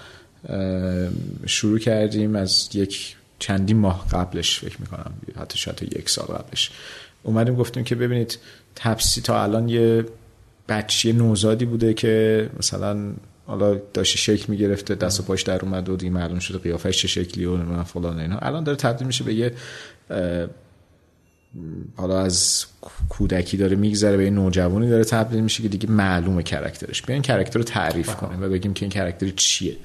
شروع 1.46 1.80
کردیم 1.80 2.36
از 2.36 2.70
یک 2.74 3.16
چندین 3.40 3.78
ماه 3.78 4.08
قبلش 4.12 4.60
فکر 4.60 4.82
می‌کنم 4.82 5.12
حتی 5.42 5.58
شاید 5.58 5.84
یک 6.00 6.10
سال 6.10 6.26
قبلش. 6.26 6.72
اومدیم 7.24 7.56
گفتیم 7.56 7.84
که 7.84 7.96
ببینید 7.96 8.40
تپسی 8.76 9.22
تا 9.22 9.44
الان 9.44 9.70
یه 9.70 10.06
بچه 10.70 11.14
نوزادی 11.14 11.66
بوده 11.66 11.94
که 11.94 12.50
مثلا 12.60 13.14
حالا 13.46 13.82
داشته 13.94 14.18
شکل 14.18 14.46
می‌گرفته 14.48 14.96
دست 14.96 15.20
و 15.20 15.24
پاش 15.24 15.44
در 15.44 15.60
اومد 15.62 15.90
و 15.90 15.96
دیگه 15.96 16.12
معلوم 16.12 16.40
شده 16.40 16.58
قیافش 16.58 16.98
چه 17.02 17.08
شکلی 17.08 17.46
و 17.46 17.84
فلان 17.84 18.20
اینها 18.20 18.40
الان 18.40 18.64
داره 18.64 18.78
تبدیل 18.78 19.08
میشه 19.08 19.24
به 19.24 19.34
یه 19.34 19.54
حالا 21.96 22.20
از 22.20 22.66
کودکی 23.10 23.58
داره 23.58 23.76
میگذره 23.76 24.18
به 24.18 24.24
یه 24.24 24.30
نوجوانی 24.30 24.90
داره 24.90 25.04
تبدیل 25.04 25.40
میشه 25.40 25.64
که 25.64 25.70
دیگه 25.70 25.90
معلومه 25.90 26.44
کرکترش. 26.44 27.02
بیاین 27.02 27.22
کرکتر 27.22 27.60
رو 27.60 27.64
تعریف 27.64 28.16
کنیم 28.16 28.44
و 28.44 28.50
بگیم 28.50 28.74
که 28.74 28.86
این 28.86 28.92
کرکتر 28.92 29.30
چیه. 29.30 29.78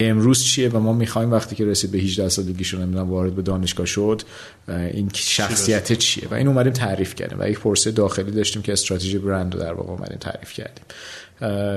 امروز 0.00 0.44
چیه 0.44 0.68
و 0.68 0.78
ما 0.78 0.92
می‌خوایم 0.92 1.32
وقتی 1.32 1.56
که 1.56 1.64
رسید 1.64 1.90
به 1.90 1.98
18 1.98 2.28
سالگیشون 2.28 2.82
نمی‌دونم 2.82 3.10
وارد 3.10 3.34
به 3.34 3.42
دانشگاه 3.42 3.86
شد 3.86 4.22
این 4.68 5.10
شخصیت 5.14 5.92
چیه؟ 5.92 6.28
و 6.28 6.34
این 6.34 6.48
اومدیم 6.48 6.72
تعریف 6.72 7.14
کردیم 7.14 7.38
و 7.40 7.48
یک 7.48 7.58
پرسه 7.58 7.90
داخلی 7.90 8.30
داشتیم 8.30 8.62
که 8.62 8.72
استراتژی 8.72 9.18
برند 9.18 9.54
رو 9.54 9.60
در 9.60 9.72
واقع 9.72 9.90
اومدیم 9.90 10.18
تعریف 10.18 10.52
کردیم. 10.52 10.84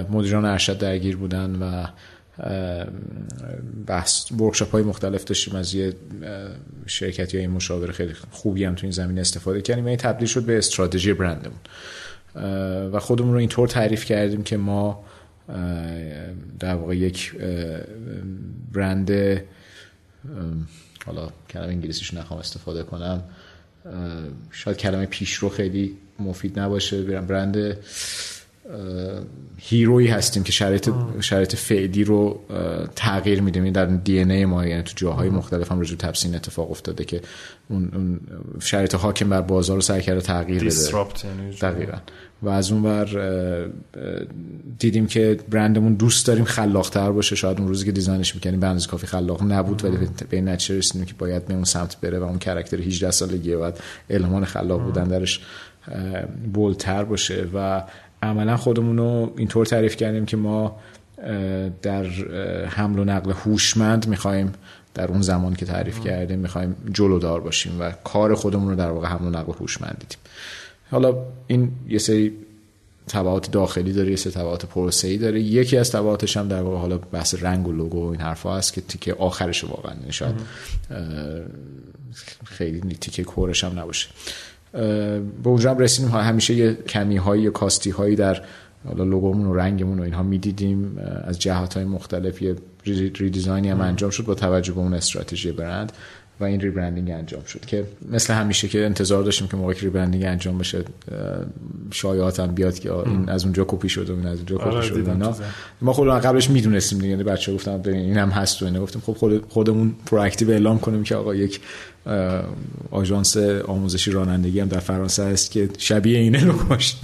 مدیران 0.10 0.46
ارشد 0.46 0.78
درگیر 0.78 1.18
بودن 1.18 1.56
و 1.56 1.88
بحث 3.88 4.32
ورکشاپ 4.32 4.72
های 4.72 4.84
مختلف 4.84 5.24
داشتیم 5.24 5.56
از 5.56 5.74
یه 5.74 5.94
شرکتی 6.86 7.38
های 7.38 7.48
مشاور 7.48 7.92
خیلی 7.92 8.14
خوبی 8.32 8.64
هم 8.64 8.76
تو 8.76 8.86
این 8.86 8.92
زمین 8.92 9.20
استفاده 9.20 9.62
کردیم. 9.62 9.86
این 9.86 9.98
تبدیل 9.98 10.28
شد 10.28 10.44
به 10.44 10.58
استراتژی 10.58 11.14
برندمون. 11.14 11.60
و 12.90 13.00
خودمون 13.00 13.34
رو 13.34 13.40
اینطور 13.40 13.68
تعریف 13.68 14.06
کردیم 14.06 14.44
که 14.44 14.58
ما 14.58 15.04
در 16.60 16.76
واقع 16.76 16.98
یک 16.98 17.36
برند 18.72 19.12
حالا 21.06 21.30
کلمه 21.50 21.68
انگلیسیش 21.68 22.14
نخوام 22.14 22.40
استفاده 22.40 22.84
کنم. 22.84 23.24
شاید 24.52 24.78
کلمه 24.78 25.06
پیشرو 25.06 25.50
خیلی 25.50 25.98
مفید 26.20 26.60
نباشه. 26.60 27.02
برند 27.02 27.78
هیروی 29.58 30.08
هستیم 30.08 30.44
که 30.44 30.52
شرایط 30.52 30.90
شرایط 31.20 31.56
فعلی 31.56 32.04
رو 32.04 32.40
تغییر 32.96 33.42
میدیم. 33.42 33.72
در 33.72 33.86
دی 33.86 34.20
ای 34.20 34.46
ما 34.46 34.66
یعنی 34.66 34.84
تو 34.84 34.94
جاهای 34.96 35.30
مختلف 35.30 35.72
هم 35.72 35.80
رجوع 35.82 35.98
تبسین 35.98 36.36
اتفاق 36.36 36.72
افتاده 36.72 37.06
که 37.06 37.22
اون, 37.70 37.92
اون 37.94 38.20
شرایط 38.60 38.96
حاکم 38.96 39.30
بر 39.30 39.42
بازار 39.42 39.76
رو 39.76 39.82
سعی 39.82 40.02
کرده 40.02 40.22
تغییر 40.22 40.64
بده. 40.64 40.70
یعنی 41.24 41.56
دقیقا. 41.62 41.98
و 42.42 42.50
از 42.50 42.72
اون 42.72 42.84
بر 42.84 43.08
دیدیم 44.80 45.08
که 45.08 45.38
برندمون 45.50 45.94
دوست 45.94 46.28
داریم 46.28 46.46
خلاقتر 46.46 47.12
باشه. 47.12 47.36
شاید 47.36 47.60
اون 47.60 47.68
روزی 47.68 47.86
که 47.86 47.92
دیزاینش 47.92 48.36
می‌کنیم 48.36 48.60
به 48.60 48.68
اندازه 48.68 48.88
کافی 48.88 49.08
خلاق 49.08 49.44
نبود 49.44 49.86
ولی 49.86 49.98
به 50.30 50.38
این 50.38 50.50
نتیجه 50.50 50.78
رسیدیم 50.78 51.06
که 51.06 51.14
باید 51.18 51.46
به 51.46 51.54
اون 51.54 51.64
سمت 51.64 51.98
بره 52.02 52.20
و 52.20 52.24
اون 52.24 52.40
کرکتر 52.40 52.78
18 52.78 53.12
سالگی 53.12 53.56
بعد 53.56 53.80
الهمان 54.10 54.46
خلاق 54.46 54.82
بودن 54.82 55.04
درش 55.04 55.42
بولتر 56.54 57.04
باشه. 57.04 57.48
و 57.54 57.84
عملا 58.24 58.58
خودمون 58.58 58.98
رو 58.98 59.34
اینطور 59.38 59.66
تعریف 59.66 59.96
کردیم 59.96 60.26
که 60.26 60.38
ما 60.38 60.80
در 61.82 62.06
حمل 62.66 63.00
و 63.00 63.04
نقل 63.04 63.32
هوشمند 63.32 64.08
می‌خوایم 64.08 64.52
در 64.94 65.08
اون 65.08 65.22
زمان 65.22 65.54
که 65.54 65.66
تعریف 65.66 66.00
کردیم 66.00 66.40
می‌خوایم 66.40 66.76
جلودار 66.94 67.42
باشیم 67.42 67.80
و 67.80 67.92
کار 67.92 68.36
خودمون 68.36 68.70
رو 68.70 68.76
در 68.76 68.90
واقع 68.90 69.08
حمل 69.08 69.28
و 69.28 69.30
نقل 69.30 69.54
هوشمند 69.54 69.98
دیدیم. 70.00 70.18
حالا 70.92 71.16
این 71.48 71.72
یه 71.88 71.98
سری 71.98 72.34
تبعات 73.08 73.52
داخلی 73.52 73.94
داره 73.94 74.10
یه 74.10 74.16
سری 74.16 74.34
تبعات 74.34 74.66
پروسه‌ای 74.66 75.18
داره. 75.18 75.42
یکی 75.42 75.78
از 75.78 75.92
تبعاتش 75.92 76.38
هم 76.38 76.48
در 76.48 76.62
واقع 76.62 76.78
حالا 76.78 76.98
بحث 76.98 77.36
رنگ 77.42 77.68
و 77.68 77.72
لوگو 77.72 78.08
و 78.08 78.12
این 78.12 78.22
حرفا 78.22 78.58
هست 78.58 78.74
که 78.74 78.82
تیکه 78.82 79.14
آخرش 79.14 79.64
واقعا 79.64 79.94
شاید 80.10 80.36
خیلی 82.46 82.96
تیکه 82.96 83.24
کورش 83.24 83.64
هم 83.64 83.80
نباشه. 83.80 84.10
به 84.74 85.22
اونجا 85.44 85.72
هم 85.72 85.78
رسیدیم. 85.78 86.12
همیشه 86.12 86.54
یه 86.54 86.74
کمی 86.74 87.18
هایی 87.18 87.50
کاستی 87.50 87.90
هایی 87.90 88.16
در 88.16 88.42
حالا 88.88 89.04
لوگومون 89.04 89.46
و 89.46 89.54
رنگمون 89.54 90.00
و 90.00 90.04
اینها 90.04 90.24
می‌دیدیم. 90.24 90.98
از 91.24 91.40
جهات 91.40 91.74
های 91.74 91.86
مختلف 91.86 92.42
یه 92.42 92.56
ریدیزاینی 93.16 93.70
هم 93.70 93.82
انجام 93.82 94.10
شد 94.10 94.26
با 94.26 94.36
توجه 94.36 94.74
به 94.74 94.80
اون 94.80 94.94
استراتژی 94.94 95.52
برند 95.52 95.92
و 96.40 96.44
این 96.44 96.62
rebranding 96.62 97.12
انجام 97.12 97.44
شد 97.44 97.66
که 97.66 97.86
مثل 98.12 98.34
همیشه 98.34 98.68
که 98.68 98.86
انتظار 98.86 99.24
داشتیم 99.24 99.48
که 99.48 99.58
موقعی 99.58 99.76
که 99.76 99.82
rebranding 99.82 100.24
انجام 100.26 100.58
بشه 100.58 100.84
شایعات 101.92 102.40
هم 102.40 102.56
بیاد 102.56 102.80
که 102.80 102.94
این 102.94 103.30
از 103.30 103.44
اونجا 103.44 103.66
کپی 103.68 103.90
شد 103.90 104.10
و 104.10 104.16
این 104.16 104.26
از 104.26 104.38
اونجا 104.38 104.58
کپی 104.58 104.70
آره، 104.70 104.82
شد 104.82 105.10
اینا. 105.10 105.36
ما 105.82 105.94
خودمون 105.94 106.20
قبلش 106.20 106.50
می‌دونستیم 106.50 107.00
دیگه 107.00 107.10
یعنی 107.10 107.24
بچه‌ها 107.24 107.56
گفتم 107.58 107.78
ببین 107.78 108.00
این 108.00 108.18
هم 108.18 108.30
هست 108.30 108.62
و 108.62 108.66
اینا. 108.66 108.82
گفتیم 108.82 109.02
خب 109.06 109.14
خود 109.14 109.46
خودمون 109.50 109.96
proactive 110.06 110.52
اعلام 110.52 110.80
کنیم 110.80 111.04
که 111.04 111.16
آقا 111.16 111.36
یک 111.36 111.60
آژانس 112.92 113.38
آموزشی 113.68 114.12
رانندگی 114.12 114.60
هم 114.60 114.68
در 114.68 114.80
فرانسه 114.80 115.24
هست 115.24 115.52
که 115.52 115.70
شبیه 115.78 116.20
اینه 116.20 116.46
رو 116.46 116.54
کاشت 116.54 117.00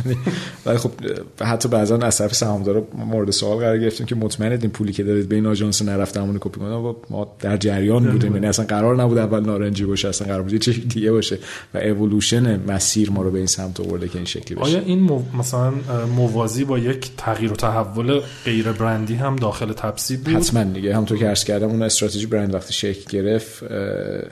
ولی 0.66 0.78
خب 0.78 0.92
حتی 1.42 1.70
بعضا 1.70 1.98
از 1.98 2.18
طرف 2.18 2.36
سهامدارا 2.36 2.88
مورد 3.06 3.32
سوال 3.32 3.58
قرار 3.58 3.80
گرفتیم 3.80 4.06
که 4.06 4.16
مطمئنید 4.16 4.62
این 4.62 4.72
پولی 4.72 4.94
که 4.94 5.04
دارید 5.04 5.30
به 5.30 5.36
این 5.36 5.46
آژانس 5.46 5.82
نرفته 5.82 6.22
همون 6.22 6.38
کپی 6.40 6.60
کنه 6.60 6.96
ما 7.10 7.36
در 7.40 7.58
جریان 7.58 8.12
بودیم. 8.12 8.34
یعنی 8.34 8.48
اصلا 8.48 8.66
قرار 8.66 8.96
نبود 8.96 9.18
اول 9.18 9.46
نارنجی 9.46 9.86
باشه 9.86 10.08
اصلا 10.08 10.28
قرار 10.28 10.42
بود 10.42 10.56
چه 10.56 10.72
دیگه 10.72 11.12
باشه. 11.12 11.38
و 11.74 11.78
اِوولوشن 11.78 12.72
مسیر 12.72 13.12
ما 13.12 13.22
رو 13.22 13.32
به 13.32 13.38
این 13.38 13.48
سمت 13.48 13.80
آورده 13.80 14.08
که 14.08 14.16
این 14.16 14.26
شکلی 14.26 14.56
بشه. 14.56 14.66
آیا 14.66 14.80
این 14.80 15.00
مو... 15.00 15.22
مثلا 15.38 15.74
موازی 16.16 16.64
با 16.64 16.80
یک 16.80 17.12
تغییر 17.18 17.52
و 17.52 17.56
تحول 17.56 18.22
غیر 18.46 18.72
برندی 18.72 19.16
هم 19.16 19.36
داخل 19.36 19.74
تپسی 19.74 20.18
بود؟ 20.18 20.36
حتما 20.36 20.64
دیگه. 20.64 20.94
همونطور 20.94 21.18
که 21.18 21.26
عرض 21.26 21.44
کردم 21.44 21.68
اون 21.68 21.82
استراتژی 21.82 22.26
برند 22.26 22.54
وقتی 22.54 22.74
شکل 22.74 23.18
گرفت 23.18 23.64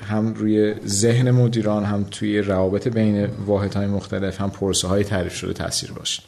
هم 0.09 0.33
روی 0.33 0.56
توی 0.57 0.87
ذهن 0.87 1.31
مدیران 1.31 1.85
هم 1.85 2.03
توی 2.11 2.41
روابط 2.41 2.87
بین 2.87 3.25
واحدهای 3.25 3.87
مختلف 3.87 4.41
هم 4.41 4.49
پرسه 4.49 4.87
های 4.87 5.03
تعریف 5.03 5.35
شده 5.35 5.53
تاثیر 5.53 5.91
داشت 5.91 6.27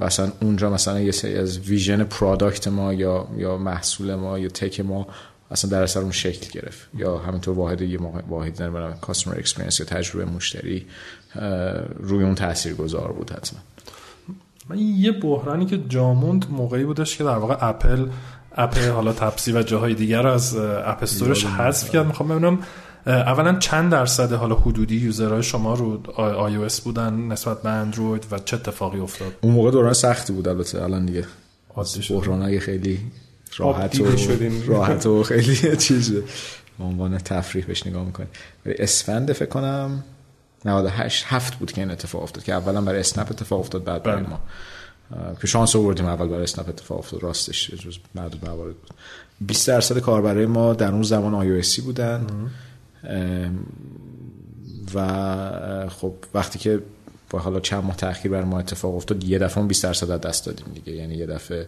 و 0.00 0.04
اصلا 0.04 0.32
اونجا 0.42 0.70
مثلا 0.70 1.00
یه 1.00 1.12
سری 1.12 1.34
از 1.34 1.58
ویژن 1.58 2.04
پرادکت 2.04 2.68
ما 2.68 2.94
یا 2.94 3.28
یا 3.36 3.56
محصول 3.58 4.14
ما 4.14 4.38
یا 4.38 4.48
تک 4.48 4.80
ما 4.80 5.06
اصلا 5.50 5.70
در 5.70 5.82
اثر 5.82 6.00
اون 6.00 6.12
شکل 6.12 6.60
گرفت. 6.60 6.88
یا 6.94 7.18
همینطور 7.18 7.54
واحد 7.54 7.80
یه 7.80 7.98
واحد 8.28 8.54
در 8.54 8.92
customer 8.92 9.38
experience 9.38 9.80
یا 9.80 9.86
تجربه 9.86 10.24
مشتری 10.24 10.86
روی 12.00 12.24
اون 12.24 12.34
تاثیر 12.34 12.74
گذار 12.74 13.12
بود 13.12 13.30
حتما. 13.30 13.60
من 14.68 14.78
یه 14.78 15.12
بحرانی 15.12 15.66
که 15.66 15.80
یادم 15.88 16.17
اومد 16.17 16.46
موقعی 16.50 16.84
بودش 16.84 17.16
که 17.16 17.24
در 17.24 17.36
واقع 17.36 17.56
اپل 17.60 18.06
اپ 18.56 18.78
حالا 18.78 19.12
تپسی 19.12 19.52
و 19.52 19.62
جاهای 19.62 19.94
دیگر 19.94 20.26
از 20.26 20.56
App 20.56 21.02
Store 21.02 21.32
ش 21.32 21.44
حذف 21.44 21.90
کرد. 21.90 22.06
می‌خوام 22.06 22.28
ببینم 22.28 22.58
اولا 23.06 23.58
چند 23.58 23.92
درصد 23.92 24.32
حالا 24.32 24.54
حدودی 24.54 24.96
user 24.96 25.27
های 25.27 25.42
شما 25.42 25.74
رو 25.74 26.10
iOS 26.16 26.80
بودن 26.80 27.14
نسبت 27.14 27.62
به 27.62 27.68
اندروید 27.68 28.26
و 28.30 28.38
چه 28.38 28.56
اتفاقی 28.56 28.98
افتاد؟ 28.98 29.32
اون 29.40 29.54
موقع 29.54 29.70
دوران 29.70 29.92
سختی 29.92 30.32
بود 30.32 30.48
البته 30.48 30.82
الان 30.82 31.06
دیگه 31.06 31.24
بحرانای 32.10 32.60
خیلی 32.60 33.00
راحت 33.58 34.00
و 34.00 34.06
راحت 34.66 35.06
و 35.06 35.22
خیلی 35.32 35.76
چیز. 35.76 36.12
به 36.78 36.84
عنوان 36.84 37.18
تفریح 37.18 37.64
بهش 37.64 37.86
نگاه 37.86 38.04
می‌کنیم. 38.04 38.28
برای 38.64 38.78
اسفند 38.78 39.32
فکر 39.32 39.48
کنم 39.48 40.04
98 40.64 41.24
هفت 41.28 41.54
بود 41.54 41.72
که 41.72 41.80
این 41.80 41.90
اتفاق 41.90 42.22
افتاد 42.22 42.44
که 42.44 42.54
اولا 42.54 42.80
برای 42.80 43.00
اسنپ 43.00 43.30
اتفاق 43.30 43.60
افتاد 43.60 43.84
بعد 43.84 44.02
برای 44.02 44.22
بله. 44.22 44.30
ما. 44.30 44.40
که 45.40 45.46
شانس 45.46 45.76
آوردیم 45.76 46.06
اول 46.06 46.28
برای 46.28 46.42
اسنپ 46.42 46.68
اتفاق 46.68 46.98
افتاد 46.98 47.22
راستش 47.22 47.70
جز 47.70 47.98
معدود 48.14 48.44
موارد 48.48 48.74
بود. 48.74 48.90
20 49.40 49.68
درصد 49.68 49.98
کاربرای 49.98 50.46
ما 50.46 50.74
در 50.74 50.92
اون 50.92 51.02
زمان 51.02 51.34
آی 51.34 51.62
بودن. 51.84 52.26
و 54.94 55.88
خب 55.88 56.14
وقتی 56.34 56.58
که 56.58 56.80
با 57.30 57.38
حالا 57.38 57.60
چند 57.60 57.84
ماه 57.84 57.96
تاخیر 57.96 58.30
بر 58.30 58.44
ما 58.44 58.58
اتفاق 58.58 58.96
افتاد 58.96 59.24
یه 59.24 59.38
دفعه 59.38 59.64
20 59.64 59.82
درصد 59.82 60.10
از 60.10 60.20
دست 60.20 60.46
دادیم 60.46 60.66
دیگه. 60.74 60.92
یعنی 60.92 61.14
یه 61.14 61.26
دفعه 61.26 61.66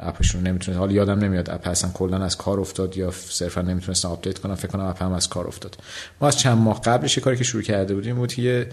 app 0.00 0.18
شون 0.18 0.42
نمی‌تونه 0.42 0.78
حالا 0.78 0.92
یادم 0.92 1.18
نمیاد 1.18 1.50
app 1.50 1.68
اصلا 1.68 1.90
کلا 1.90 2.24
از 2.24 2.36
کار 2.36 2.60
افتاد 2.60 2.96
یا 2.96 3.10
صرفا 3.10 3.62
نمی‌تونستن 3.62 4.08
update 4.08 4.38
کنم 4.38 4.54
فکر 4.54 4.68
کنم 4.68 4.84
app 4.84 5.02
هم 5.02 5.12
از 5.12 5.28
کار 5.28 5.46
افتاد. 5.46 5.76
ما 6.20 6.28
از 6.28 6.38
چند 6.38 6.58
ماه 6.58 6.80
قبلش 6.80 7.18
کاری 7.18 7.36
که 7.36 7.44
شروع 7.44 7.62
کرده 7.62 7.94
بودیم 7.94 8.16
بود 8.16 8.32
که 8.34 8.68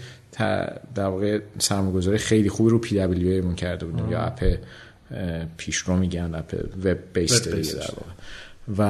در 0.94 1.06
واقع 1.06 1.40
سرمایه‌گذاری 1.58 2.18
خیلی 2.18 2.48
خوبی 2.48 2.70
رو 2.70 2.78
PWA 2.78 3.44
مون 3.44 3.54
کرده 3.54 3.86
بودیم. 3.86 4.10
یا 4.10 4.20
app 4.20 4.56
پیشرو 5.56 5.96
میگن 5.96 6.34
app 6.34 6.54
web-based 6.84 7.42
در 7.42 7.54
واقع. 7.80 8.12
و 8.78 8.82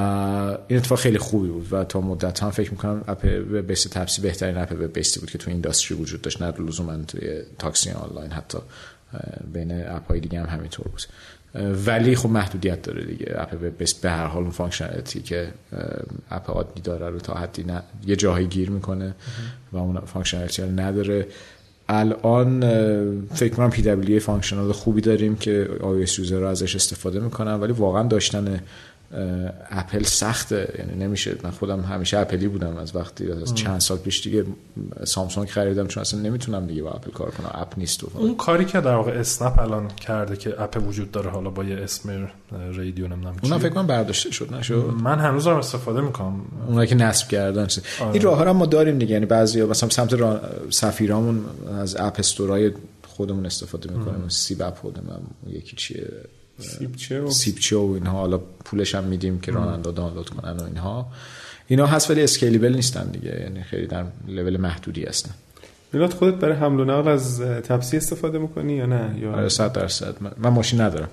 این 0.68 0.78
اتفاق 0.78 0.98
خیلی 0.98 1.18
خوبی 1.18 1.48
بود 1.48 1.72
و 1.72 1.84
تا 1.84 2.00
مدت 2.00 2.42
هم 2.42 2.50
فکر 2.50 2.70
می‌کنم 2.70 3.04
app 3.08 3.24
web-based 3.24 3.82
تپسی 3.82 4.22
بهترین 4.22 4.58
app 4.58 4.72
web-based 4.72 4.92
ی 4.92 5.20
بود 5.20 5.30
که 5.30 5.38
تو 5.38 5.50
industry 5.50 5.98
وجود 5.98 6.22
داشت 6.22 6.42
نه 6.42 6.52
لزوما 6.58 6.96
توی 6.96 7.42
تاکسی 7.58 7.90
آنلاین 7.90 8.30
حتی 8.30 8.58
بین 9.52 9.86
app 9.88 10.08
های 10.08 10.20
دیگه 10.20 10.40
هم 10.40 10.46
همینطور 10.46 10.86
بود. 10.88 11.02
ولی 11.86 12.16
خب 12.16 12.28
محدودیت 12.28 12.82
داره 12.82 13.04
دیگه. 13.04 13.34
app 13.38 13.54
web 13.54 13.84
به 14.02 14.10
هر 14.10 14.26
حال 14.26 14.42
اون 14.42 14.50
functionality 14.50 15.20
که 15.20 15.48
app 16.30 16.50
عادی 16.50 16.80
داره 16.80 17.10
رو 17.10 17.18
تا 17.18 17.34
حدی 17.34 17.64
نه 17.64 17.82
یه 18.06 18.16
جاهایی 18.16 18.46
گیر 18.46 18.70
می‌کنه 18.70 19.14
و 19.72 19.76
اون 19.76 20.00
functionality 20.00 20.62
نداره. 20.62 21.26
الان 21.88 22.60
فکر 23.34 23.54
کنم 23.54 23.70
PWA 23.70 23.82
functional 23.82 24.72
خوبی 24.72 25.00
داریم 25.00 25.36
که 25.36 25.68
iOS 26.02 26.18
user 26.18 26.38
رو 26.38 26.46
ازش 26.46 26.74
استفاده 26.74 27.20
می‌کنن 27.20 27.54
ولی 27.54 27.72
واقعا 27.72 28.02
داشتن 28.02 28.60
اپل 29.70 30.02
سخته. 30.02 30.74
یعنی 30.78 31.04
نمیشه 31.04 31.36
من 31.42 31.50
خودم 31.50 31.80
همیشه 31.80 32.18
اپلی 32.18 32.48
بودم 32.48 32.76
از 32.76 32.96
وقتی 32.96 33.32
از 33.32 33.54
چند 33.54 33.80
سال 33.80 33.98
پیش 33.98 34.22
دیگه 34.22 34.44
سامسونگ 35.04 35.48
خریدم 35.48 35.86
چون 35.86 36.00
اصلا 36.00 36.20
نمی‌تونم 36.20 36.66
دیگه 36.66 36.82
با 36.82 36.90
اپل 36.90 37.10
کار 37.10 37.30
کنم. 37.30 37.50
app 37.54 37.78
نیست 37.78 38.04
اون 38.04 38.36
کاری 38.36 38.64
که 38.64 38.80
در 38.80 38.94
واقع 38.94 39.12
اسنپ 39.12 39.58
الان 39.58 39.88
کرده 39.88 40.36
که 40.36 40.62
app 40.62 40.82
وجود 40.86 41.10
داره 41.10 41.30
حالا 41.30 41.50
با 41.50 41.64
یه 41.64 41.76
اسم 41.76 42.30
رادیو 42.52 43.08
نمی‌دونم 43.08 43.36
اونم 43.42 43.58
فکر 43.58 43.68
کنم 43.68 43.86
برداشته 43.86 44.30
شد 44.30 44.54
نشد؟ 44.54 44.94
من 45.02 45.18
هنوز 45.18 45.46
هم 45.46 45.56
استفاده 45.56 46.00
می‌کنم. 46.00 46.40
اونایی 46.66 46.88
که 46.88 46.94
نصب 46.94 47.28
کردن 47.28 47.62
آره. 48.00 48.12
این 48.12 48.22
راه 48.22 48.48
هم 48.48 48.56
ما 48.56 48.66
داریم 48.66 48.98
دیگه. 48.98 49.12
یعنی 49.12 49.26
بعضی 49.26 49.62
مثلا 49.62 49.88
سمت 49.88 50.12
را... 50.12 50.40
سفیرامون 50.70 51.44
از 51.78 51.96
app 51.96 52.16
store 52.18 52.63
ای 52.63 52.72
خودمون 53.08 53.46
استفاده 53.46 53.90
می‌کنیم. 53.92 54.28
سیب 54.28 54.62
اپ 54.62 54.78
خودمون 54.78 55.20
یکی 55.46 55.76
چیه. 55.76 56.08
سیبچه 56.60 57.20
و 57.20 57.30
سیبچه 57.30 57.76
و 57.76 57.90
اینها. 57.94 58.18
حالا 58.18 58.38
پولش 58.38 58.94
هم 58.94 59.04
میدیم 59.04 59.40
که 59.40 59.52
راننده 59.52 59.92
دانلود 59.92 60.30
کنن 60.30 60.56
و 60.56 60.64
اینها. 60.64 61.06
اینا 61.66 61.86
هست 61.86 62.10
ولی 62.10 62.22
اسکیلیبل 62.22 62.74
نیستن 62.74 63.10
دیگه. 63.10 63.40
یعنی 63.40 63.62
خیلی 63.62 63.86
در 63.86 64.04
لول 64.28 64.56
محدودی 64.56 65.04
هستن. 65.04 65.30
میلاد 65.92 66.12
خودت 66.12 66.34
برای 66.34 66.56
حمل 66.56 66.80
و 66.80 66.84
نقل 66.84 67.08
از 67.08 67.40
تپسی 67.40 67.96
استفاده 67.96 68.38
می‌کنی 68.38 68.72
یا 68.72 68.86
نه؟ 68.86 69.18
یا 69.20 69.32
آره 69.32 69.48
100 69.48 69.72
درصد. 69.72 70.14
من 70.38 70.50
ماشین 70.50 70.80
ندارم. 70.80 71.08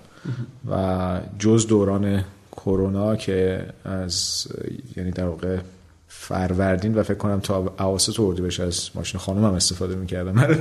و 0.72 1.20
جز 1.40 1.68
دوران 1.68 2.24
کرونا 2.52 3.16
که 3.16 3.66
از 3.86 4.48
یعنی 4.98 5.12
در 5.12 5.26
واقع 5.26 5.58
فروردین 6.28 6.96
و 6.96 7.04
فکر 7.04 7.18
کنم 7.18 7.40
تا 7.40 7.74
اواسط 7.80 8.20
بشه 8.22 8.64
از 8.64 8.90
ماشین 8.96 9.20
خانومم 9.20 9.54
استفاده 9.54 9.96
می‌کردم. 9.96 10.32
من 10.32 10.58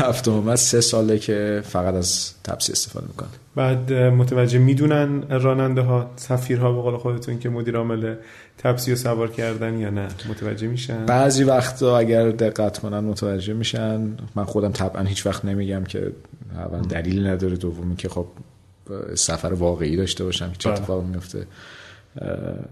رفتم 0.00 0.48
از 0.48 0.60
سه 0.60 0.80
ساله 0.80 1.18
که 1.18 1.62
فقط 1.64 1.94
از 1.94 2.32
تپسی 2.44 2.72
استفاده 2.72 3.06
می‌کنم. 3.06 3.28
بعد 3.56 3.92
متوجه 3.92 4.58
می‌دونن 4.58 5.22
راننده 5.30 5.80
ها 5.80 6.10
سفیرها 6.16 6.72
به 6.72 6.82
قول 6.82 6.96
خودتون 6.96 7.38
که 7.38 7.48
مدیر 7.48 7.76
عامل 7.76 8.14
تپسی 8.58 8.90
رو 8.90 8.96
سوار 8.96 9.30
کردن 9.30 9.78
یا 9.78 9.90
نه؟ 9.90 10.08
متوجه 10.28 10.68
میشن؟ 10.68 11.06
بعضی 11.06 11.44
وقتا 11.44 11.98
اگر 11.98 12.30
دقت 12.30 12.78
کنن 12.78 13.00
متوجه 13.00 13.54
میشن. 13.54 14.16
من 14.34 14.44
خودم 14.44 14.72
طبعا 14.72 15.02
هیچ 15.02 15.26
وقت 15.26 15.44
نمیگم 15.44 15.84
که 15.84 16.12
اول 16.56 16.80
دلیل 16.80 17.26
نداره. 17.26 17.56
دومی 17.56 17.96
که 17.96 18.08
خب 18.08 18.26
سفر 19.14 19.52
واقعی 19.52 19.96
داشته 19.96 20.24
باشم 20.24 20.52
چه 20.58 20.68
بله. 20.68 20.78
اتفاقی 20.78 21.06
میفته 21.06 21.46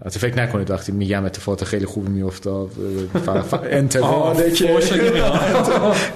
حتی 0.05 0.19
فکر 0.19 0.37
نکنید 0.37 0.71
وقتی 0.71 0.91
میگم 0.91 1.25
اتفاقات 1.25 1.63
خیلی 1.63 1.85
خوبی 1.85 2.09
میافتاد 2.09 2.71
انتقاده 3.63 4.51
که 4.51 4.69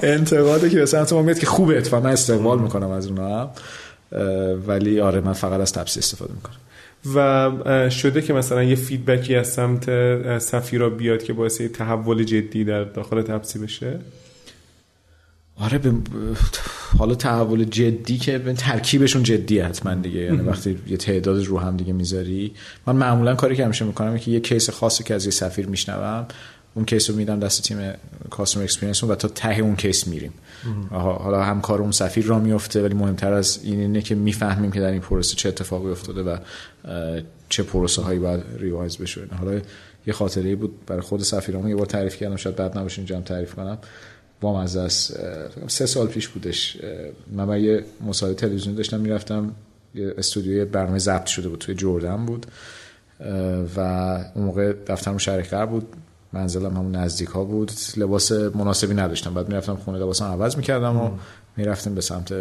انتقاده 0.03 0.69
که 0.69 0.79
به 0.79 0.85
سمت 0.85 1.13
ما 1.13 1.21
میاد 1.21 1.39
که 1.39 1.45
خوبه 1.45 1.77
اتفاقا 1.77 2.03
من 2.03 2.11
استقبال 2.13 2.59
می‌کنم 2.59 2.89
از 2.89 3.07
اونها 3.07 3.51
ولی 4.67 4.99
آره 4.99 5.21
من 5.21 5.33
فقط 5.33 5.59
از 5.59 5.73
تپسی 5.73 5.99
استفاده 5.99 6.33
می‌کنم. 6.33 6.55
و 7.15 7.89
شده 7.89 8.21
که 8.21 8.33
مثلا 8.33 8.63
یه 8.63 8.75
feedback 8.75 9.29
ی 9.29 9.35
از 9.35 9.47
سمت 9.47 9.89
سفیرا 10.39 10.89
بیاد 10.89 11.23
که 11.23 11.33
باعث 11.33 11.61
تحول 11.61 12.23
جدی 12.23 12.63
در 12.63 12.83
داخل 12.83 13.21
تپسی 13.21 13.59
بشه؟ 13.59 13.99
آره 15.59 15.77
به 15.77 15.93
حالا 16.97 17.15
تحول 17.15 17.63
جدی 17.63 18.17
که 18.17 18.37
به 18.37 18.53
ترکیبشون 18.53 19.23
جدی 19.23 19.59
حتما 19.59 19.95
دیگه. 19.95 20.19
یعنی 20.19 20.41
وقتی 20.41 20.79
یه 20.87 20.97
تعداد 20.97 21.45
رو 21.45 21.59
هم 21.59 21.77
دیگه 21.77 21.93
می‌ذاری. 21.93 22.53
من 22.87 22.95
معمولا 22.95 23.35
کاری 23.35 23.55
که 23.55 23.65
همیشه 23.65 23.85
می‌کنم 23.85 24.17
که 24.17 24.31
یه 24.31 24.39
case 24.39 24.69
خاصی 24.69 25.03
که 25.03 25.13
از 25.13 25.25
یه 25.25 25.31
سفیر 25.31 25.67
میشنوم 25.67 26.25
اون 26.73 26.85
case 26.85 27.09
رو 27.09 27.15
میدم 27.15 27.39
دست 27.39 27.61
تیم 27.61 27.93
customer 28.29 28.63
experience 28.63 29.03
و 29.03 29.15
تا 29.15 29.27
ته 29.27 29.59
اون 29.59 29.75
case 29.75 30.07
میریم. 30.07 30.33
حالا 30.91 31.43
هم 31.43 31.61
کار 31.61 31.81
اون 31.81 31.91
سفیر 31.91 32.25
را 32.25 32.39
میفته 32.39 32.83
ولی 32.83 32.93
مهمتر 32.93 33.33
از 33.33 33.59
این 33.63 33.79
اینه 33.79 34.01
که 34.01 34.15
می‌فهمیم 34.15 34.71
که 34.71 34.79
در 34.79 34.91
این 34.91 35.01
پروسه 35.01 35.35
چه 35.35 35.49
اتفاقی 35.49 35.89
افتاده 35.89 36.23
و 36.23 36.37
چه 37.49 37.63
پروسه 37.63 38.01
هایی 38.01 38.19
باید 38.19 38.43
ریوایز 38.57 38.97
بشه. 38.97 39.21
حالا 39.39 39.61
یه 40.07 40.13
خاطره 40.13 40.55
بود 40.55 40.85
برای 40.85 41.01
خود 41.01 41.21
سفیرامون 41.21 41.69
یه 41.69 41.75
بار 41.75 41.85
تعریف 41.85 42.15
کردم 42.15 42.35
شاید 42.35 42.55
بعد 42.55 42.77
نباشه 42.77 42.99
اینجا 42.99 43.21
تعریف 43.21 43.53
کنم. 43.53 43.77
با 44.41 44.61
از 44.61 45.11
سه 45.67 45.85
سال 45.85 46.07
پیش 46.07 46.27
بودش 46.27 46.77
من 47.31 47.45
با 47.45 47.57
یه 47.57 47.83
مصاحبه 48.01 48.35
تلویزیونی 48.35 48.77
داشتم 48.77 48.99
می‌رفتم 48.99 49.55
یه 49.95 50.13
استودیوی 50.17 50.65
برنامه 50.65 50.99
ضبط 50.99 51.25
شده 51.25 51.49
بود 51.49 51.59
توی 51.59 51.75
جردن 51.75 52.25
بود 52.25 52.45
و 53.75 53.79
اون 54.35 54.45
موقع 54.45 54.73
دفترم 54.87 55.17
شهرکر 55.17 55.65
بود 55.65 55.87
منزلم 56.33 56.77
همون 56.77 56.95
نزدیک 56.95 57.29
ها 57.29 57.43
بود 57.43 57.71
لباس 57.97 58.31
مناسبی 58.31 58.93
نداشتم 58.93 59.33
بعد 59.33 59.47
می‌رفتم 59.47 59.75
خونه 59.75 59.97
لباسم 59.97 60.25
عوض 60.25 60.55
می‌کردم 60.55 60.97
و 60.97 61.11
می‌رفتم 61.57 61.95
به 61.95 62.01
سمت 62.01 62.33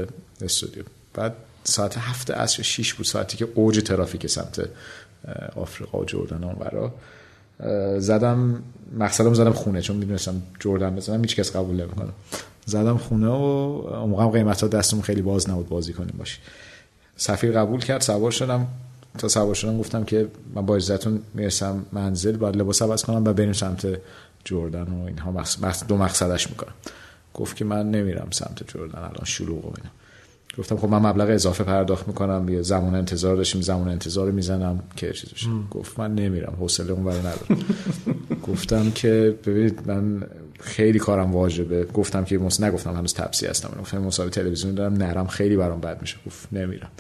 استودیو. 0.43 0.83
بعد 1.15 1.35
ساعت 1.65 1.99
هفت 1.99 2.31
عصر 2.31 2.63
شیش 2.63 2.95
بود 2.95 3.07
ساعتی 3.07 3.37
که 3.37 3.49
اوج 3.55 3.83
ترافیک 3.83 4.27
سمت 4.27 4.69
آفریقا 5.57 5.99
و 5.99 6.05
جردن 6.05 6.45
اون 6.45 6.57
زدم 7.99 8.63
مقصدم 8.99 9.35
زدم 9.35 9.53
خونه 9.53 9.83
چون 9.83 9.97
می‌دونستم 9.97 10.43
جردن 10.61 10.97
بزنم 10.97 11.21
هیچ 11.21 11.37
کس 11.37 11.57
قبول 11.57 11.77
نمی‌کنه. 11.77 12.09
زدم 12.67 12.97
خونه 12.97 13.29
و 13.29 13.33
اون 13.33 14.11
موقع 14.11 14.31
قیمتا 14.39 14.69
دستمون 14.69 15.03
خیلی 15.03 15.23
باز 15.23 15.51
نبود 15.51 15.69
بازی 15.69 15.93
کنیم 15.93 16.15
باشی 16.19 16.39
سفیر 17.17 17.53
قبول 17.53 17.81
کرد 17.81 18.01
سوار 18.01 18.31
شدم. 18.31 18.67
تا 19.19 19.29
سوار 19.29 19.55
شدم 19.55 19.79
گفتم 19.79 20.05
که 20.05 20.29
من 20.55 20.67
با 20.67 20.77
اجازهتون 20.77 21.23
می‌رسم 21.35 21.85
منزل 21.93 22.37
باید 22.37 22.57
لباس 22.57 22.83
عوض 22.83 23.05
کنم 23.05 23.25
و 23.25 23.33
بریم 23.33 23.53
سمت 23.53 23.87
جردن 24.45 24.83
و 24.83 25.05
اینها. 25.07 25.31
مقصد 25.31 25.87
دو 25.89 25.97
مقصدش 25.97 26.51
می‌کنم. 26.51 26.75
گفت 27.35 27.57
که 27.57 27.65
من 27.65 27.91
نمیرم 27.91 28.29
سمت 28.31 28.75
جردن 28.75 28.99
الان 28.99 29.25
شلوغ 29.25 29.65
و 29.65 29.73
اینا. 29.77 29.91
گفتم 30.59 30.77
خب 30.77 30.89
من 30.89 30.99
مبلغ 30.99 31.31
اضافه 31.31 31.65
پرداخت 31.65 32.09
می‌کنم 32.09 32.49
یه 32.49 32.63
زمان 32.63 32.95
انتظار 32.95 33.37
داشتیم 33.37 33.61
زمان 33.61 33.89
انتظار 33.89 34.31
می‌زنم 34.31 34.83
که 34.97 35.13
چیز 35.13 35.31
بشه. 35.31 35.49
گفت 35.71 35.99
من 35.99 36.15
نمیرم 36.15 36.57
حوصله 36.61 36.93
اون 36.93 37.05
برای 37.05 37.19
ندارم. 37.19 37.65
گفتم 38.49 38.91
که 38.91 39.39
ببینید 39.47 39.81
من 39.87 40.23
خیلی 40.61 40.99
کارم 40.99 41.33
واجبه. 41.33 41.85
گفتم 41.85 42.25
که 42.25 42.39
مس 42.39 42.61
نگفتم 42.61 42.95
هنوز 42.95 43.15
تپسی 43.15 43.47
هستم. 43.47 43.71
گفتم 43.81 43.99
مسابقه 43.99 44.31
تلویزیون 44.31 44.75
دارم 44.75 44.93
نرم 44.93 45.27
خیلی 45.27 45.57
برام 45.57 45.81
بد 45.81 46.01
میشه. 46.01 46.17
گفت 46.27 46.49
نمیرم. 46.53 46.91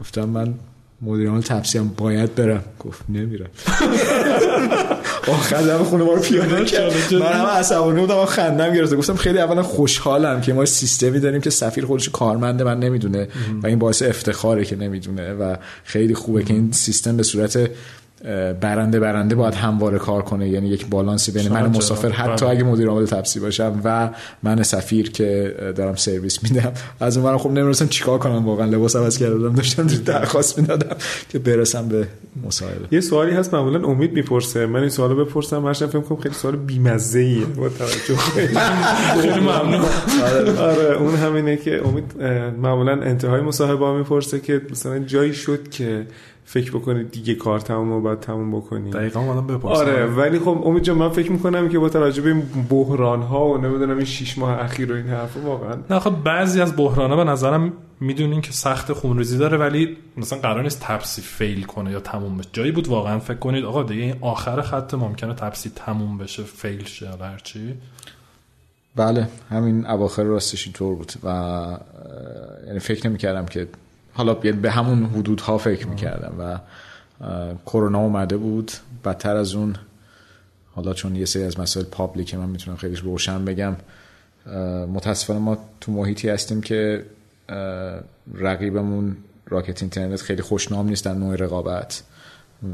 گفتم 0.00 0.24
من 0.24 0.54
مدیر 1.02 1.28
عامل 1.28 1.40
تپسی 1.40 1.78
هم 1.78 1.88
باید 1.96 2.34
برم. 2.34 2.64
گفت 2.80 3.02
نمیرم. 3.08 3.46
آخر 5.28 5.62
دم 5.62 5.84
خونه 5.84 6.04
ما 6.04 6.12
رو 6.12 6.20
پیاده 6.20 6.64
کرد. 6.64 7.14
من 7.14 7.32
هم 7.32 7.46
عصبانی 7.46 8.00
بودم 8.00 8.24
خندم 8.24 8.74
گرفته. 8.74 8.96
گفتم 8.96 9.14
خیلی 9.14 9.38
اولا 9.38 9.62
خوشحالم 9.62 10.40
که 10.40 10.52
ما 10.52 10.64
سیستمی 10.64 11.20
داریم 11.20 11.40
که 11.40 11.50
سفیر 11.50 11.86
خودش 11.86 12.08
کارمند 12.08 12.62
من 12.62 12.78
نمی‌دونه 12.78 13.28
و 13.62 13.66
این 13.66 13.78
باعث 13.78 14.02
افتخاره 14.02 14.64
که 14.64 14.76
نمی‌دونه 14.76 15.32
و 15.32 15.56
خیلی 15.84 16.14
خوبه 16.14 16.44
که 16.44 16.54
این 16.54 16.72
سیستم 16.72 17.16
به 17.16 17.22
صورت 17.22 17.70
برنده 18.60 19.00
برنده 19.00 19.34
باید 19.34 19.54
همواره 19.54 19.98
کار 19.98 20.22
کنه. 20.22 20.48
یعنی 20.48 20.68
یک 20.68 20.86
بالانسی 20.86 21.32
بین 21.32 21.48
من 21.48 21.66
مسافر 21.66 22.08
حتی 22.08 22.46
اگه 22.46 22.62
مدیر 22.64 22.88
عامل 22.88 23.06
تپسی 23.06 23.40
باشم 23.40 23.80
و 23.84 24.10
من 24.42 24.62
سفیر 24.62 25.10
که 25.10 25.54
دارم 25.76 25.94
سرویس 25.94 26.42
میدم. 26.42 26.72
از 27.00 27.16
اون 27.16 27.38
خب 27.38 27.50
نمی‌رسم 27.50 27.86
چیکار 27.88 28.18
کنم. 28.18 28.46
واقعا 28.46 28.66
لباس 28.66 28.96
عوض 28.96 29.18
کردم. 29.18 29.54
داشتم 29.54 29.86
درخواست 29.86 30.58
می‌دادم 30.58 30.96
که 31.28 31.38
برسم 31.38 31.88
به 31.88 32.06
مصاحبه 32.46 32.86
یه 32.90 33.00
سوالی 33.00 33.32
هست. 33.32 33.54
معمولا 33.54 33.88
امید 33.88 34.12
می‌پرسه. 34.12 34.66
من 34.66 34.80
این 34.80 34.88
سوالو 34.88 35.24
بپرسم. 35.24 35.66
هرچند 35.66 35.88
فکر 35.88 36.00
کنم 36.00 36.18
خیلی 36.18 36.34
سوال 36.34 36.56
بیمزه 36.56 37.18
ایه 37.18 37.44
با 37.44 37.68
توجه 37.68 38.16
خیلی 39.22 39.40
ممنون. 39.40 39.84
آره. 40.22 40.58
آره 40.58 40.96
اون 40.96 41.14
همینه 41.14 41.56
که 41.56 41.80
امید 41.84 42.22
معمولا 42.62 42.92
انتهای 42.92 43.40
مصاحبه 43.40 43.92
می‌پرسه 43.92 44.40
که 44.40 44.60
مثلا 44.70 44.98
جایی 44.98 45.34
شد 45.34 45.68
که 45.70 46.06
فکر 46.52 46.70
بکنید 46.70 47.10
دیگه 47.10 47.34
کار 47.34 47.60
تموم 47.60 47.92
رو 47.92 48.00
باید 48.00 48.20
تموم 48.20 48.56
بکنی. 48.56 48.90
دقیقا 48.90 49.22
مادم 49.22 49.46
بپرسم. 49.46 49.80
آره 49.80 50.06
ولی 50.06 50.38
خب 50.38 50.62
امید 50.64 50.82
جان 50.82 50.98
من 50.98 51.08
فکر 51.08 51.32
می‌کنم 51.32 51.68
که 51.68 51.78
با 51.78 51.88
توجه 51.88 52.22
به 52.22 52.28
این 52.28 52.42
بحران 52.70 53.22
ها 53.22 53.46
و 53.46 53.58
نمی‌دونم 53.58 53.96
این 53.96 54.04
شیش 54.04 54.38
ماه 54.38 54.60
اخیر 54.60 54.92
و 54.92 54.96
این 54.96 55.06
حرف 55.06 55.36
واقعا. 55.36 55.76
نه 55.90 55.98
خب 55.98 56.22
بعضی 56.24 56.60
از 56.60 56.76
بحران 56.76 57.10
ها 57.10 57.16
به 57.16 57.24
نظرم 57.24 57.72
می‌دونین 58.00 58.40
که 58.40 58.52
سخت 58.52 58.92
خونریزی 58.92 59.38
داره 59.38 59.58
ولی 59.58 59.96
مثلا 60.16 60.38
قرار 60.38 60.62
نیست 60.62 60.80
تپسی 60.80 61.22
فیل 61.22 61.62
کنه 61.62 61.90
یا 61.90 62.00
تموم 62.00 62.38
بشه. 62.38 62.48
جایی 62.52 62.72
بود 62.72 62.88
واقعا 62.88 63.18
فکر 63.18 63.38
کنید 63.38 63.64
آقا 63.64 63.82
دیگه 63.82 64.02
این 64.02 64.14
آخر 64.20 64.62
خط 64.62 64.94
ممکنه 64.94 65.34
تپسی 65.34 65.72
تموم 65.76 66.18
بشه 66.18 66.42
فیل 66.42 66.84
شه 66.84 67.06
یا 67.06 67.26
هرچی 67.26 67.74
بله 68.96 69.28
همین 69.50 69.86
اواخر 69.86 70.22
راستش 70.22 70.66
اینطور 70.66 70.94
بود 70.94 71.12
و 71.24 71.28
یعنی 72.66 72.78
فکر 72.78 73.08
نمی‌کردم 73.08 73.46
که 73.46 73.68
حالا 74.12 74.34
به 74.34 74.70
همون 74.70 75.04
حدودها 75.04 75.58
فکر 75.58 75.86
می‌کردم 75.86 76.34
و 76.38 76.58
کرونا 77.66 77.98
اومده 77.98 78.36
بود. 78.36 78.72
بدتر 79.04 79.36
از 79.36 79.54
اون 79.54 79.76
حالا 80.74 80.92
چون 80.92 81.16
یه 81.16 81.24
سری 81.24 81.42
از 81.42 81.60
مسائل 81.60 81.86
پابلیک 81.86 82.34
من 82.34 82.48
می‌تونم 82.48 82.76
خیلی 82.76 82.96
روشن 82.96 83.44
بگم 83.44 83.76
متاسفانه 84.92 85.40
ما 85.40 85.58
تو 85.80 85.92
محیطی 85.92 86.28
هستیم 86.28 86.60
که 86.60 87.04
رقیبمون 88.34 89.16
راکت 89.48 89.82
اینترنت 89.82 90.20
خیلی 90.20 90.42
خوشنام 90.42 90.88
نیست 90.88 91.04
در 91.04 91.14
نوع 91.14 91.36
رقابت 91.36 92.02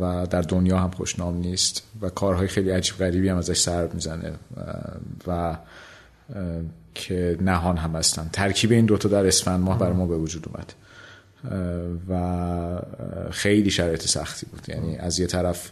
و 0.01 0.27
در 0.27 0.42
دنیا 0.42 0.79
هم 0.79 0.90
خوشنام 0.90 1.37
نیست 1.37 1.83
و 2.01 2.09
کارهای 2.09 2.48
خیلی 2.48 2.70
عجیب 2.70 2.98
غریبی 2.98 3.29
هم 3.29 3.37
ازش 3.37 3.59
سر 3.59 3.87
می‌زنه 3.87 4.33
و 5.27 5.57
که 6.94 7.37
نهان 7.40 7.77
هم 7.77 7.96
هستن. 7.96 8.31
ترکیب 8.33 8.72
این 8.72 8.87
دوتا 8.87 9.09
در 9.09 9.27
اسفند 9.27 9.61
ماه 9.61 9.79
برای 9.79 9.92
ما 9.92 10.07
به 10.07 10.16
وجود 10.16 10.48
اومد. 10.48 10.72
و 12.09 12.81
خیلی 13.31 13.70
شرایط 13.70 14.03
سختی 14.03 14.46
بود. 14.46 14.68
یعنی 14.68 14.96
از 14.96 15.18
یه 15.18 15.27
طرف 15.27 15.70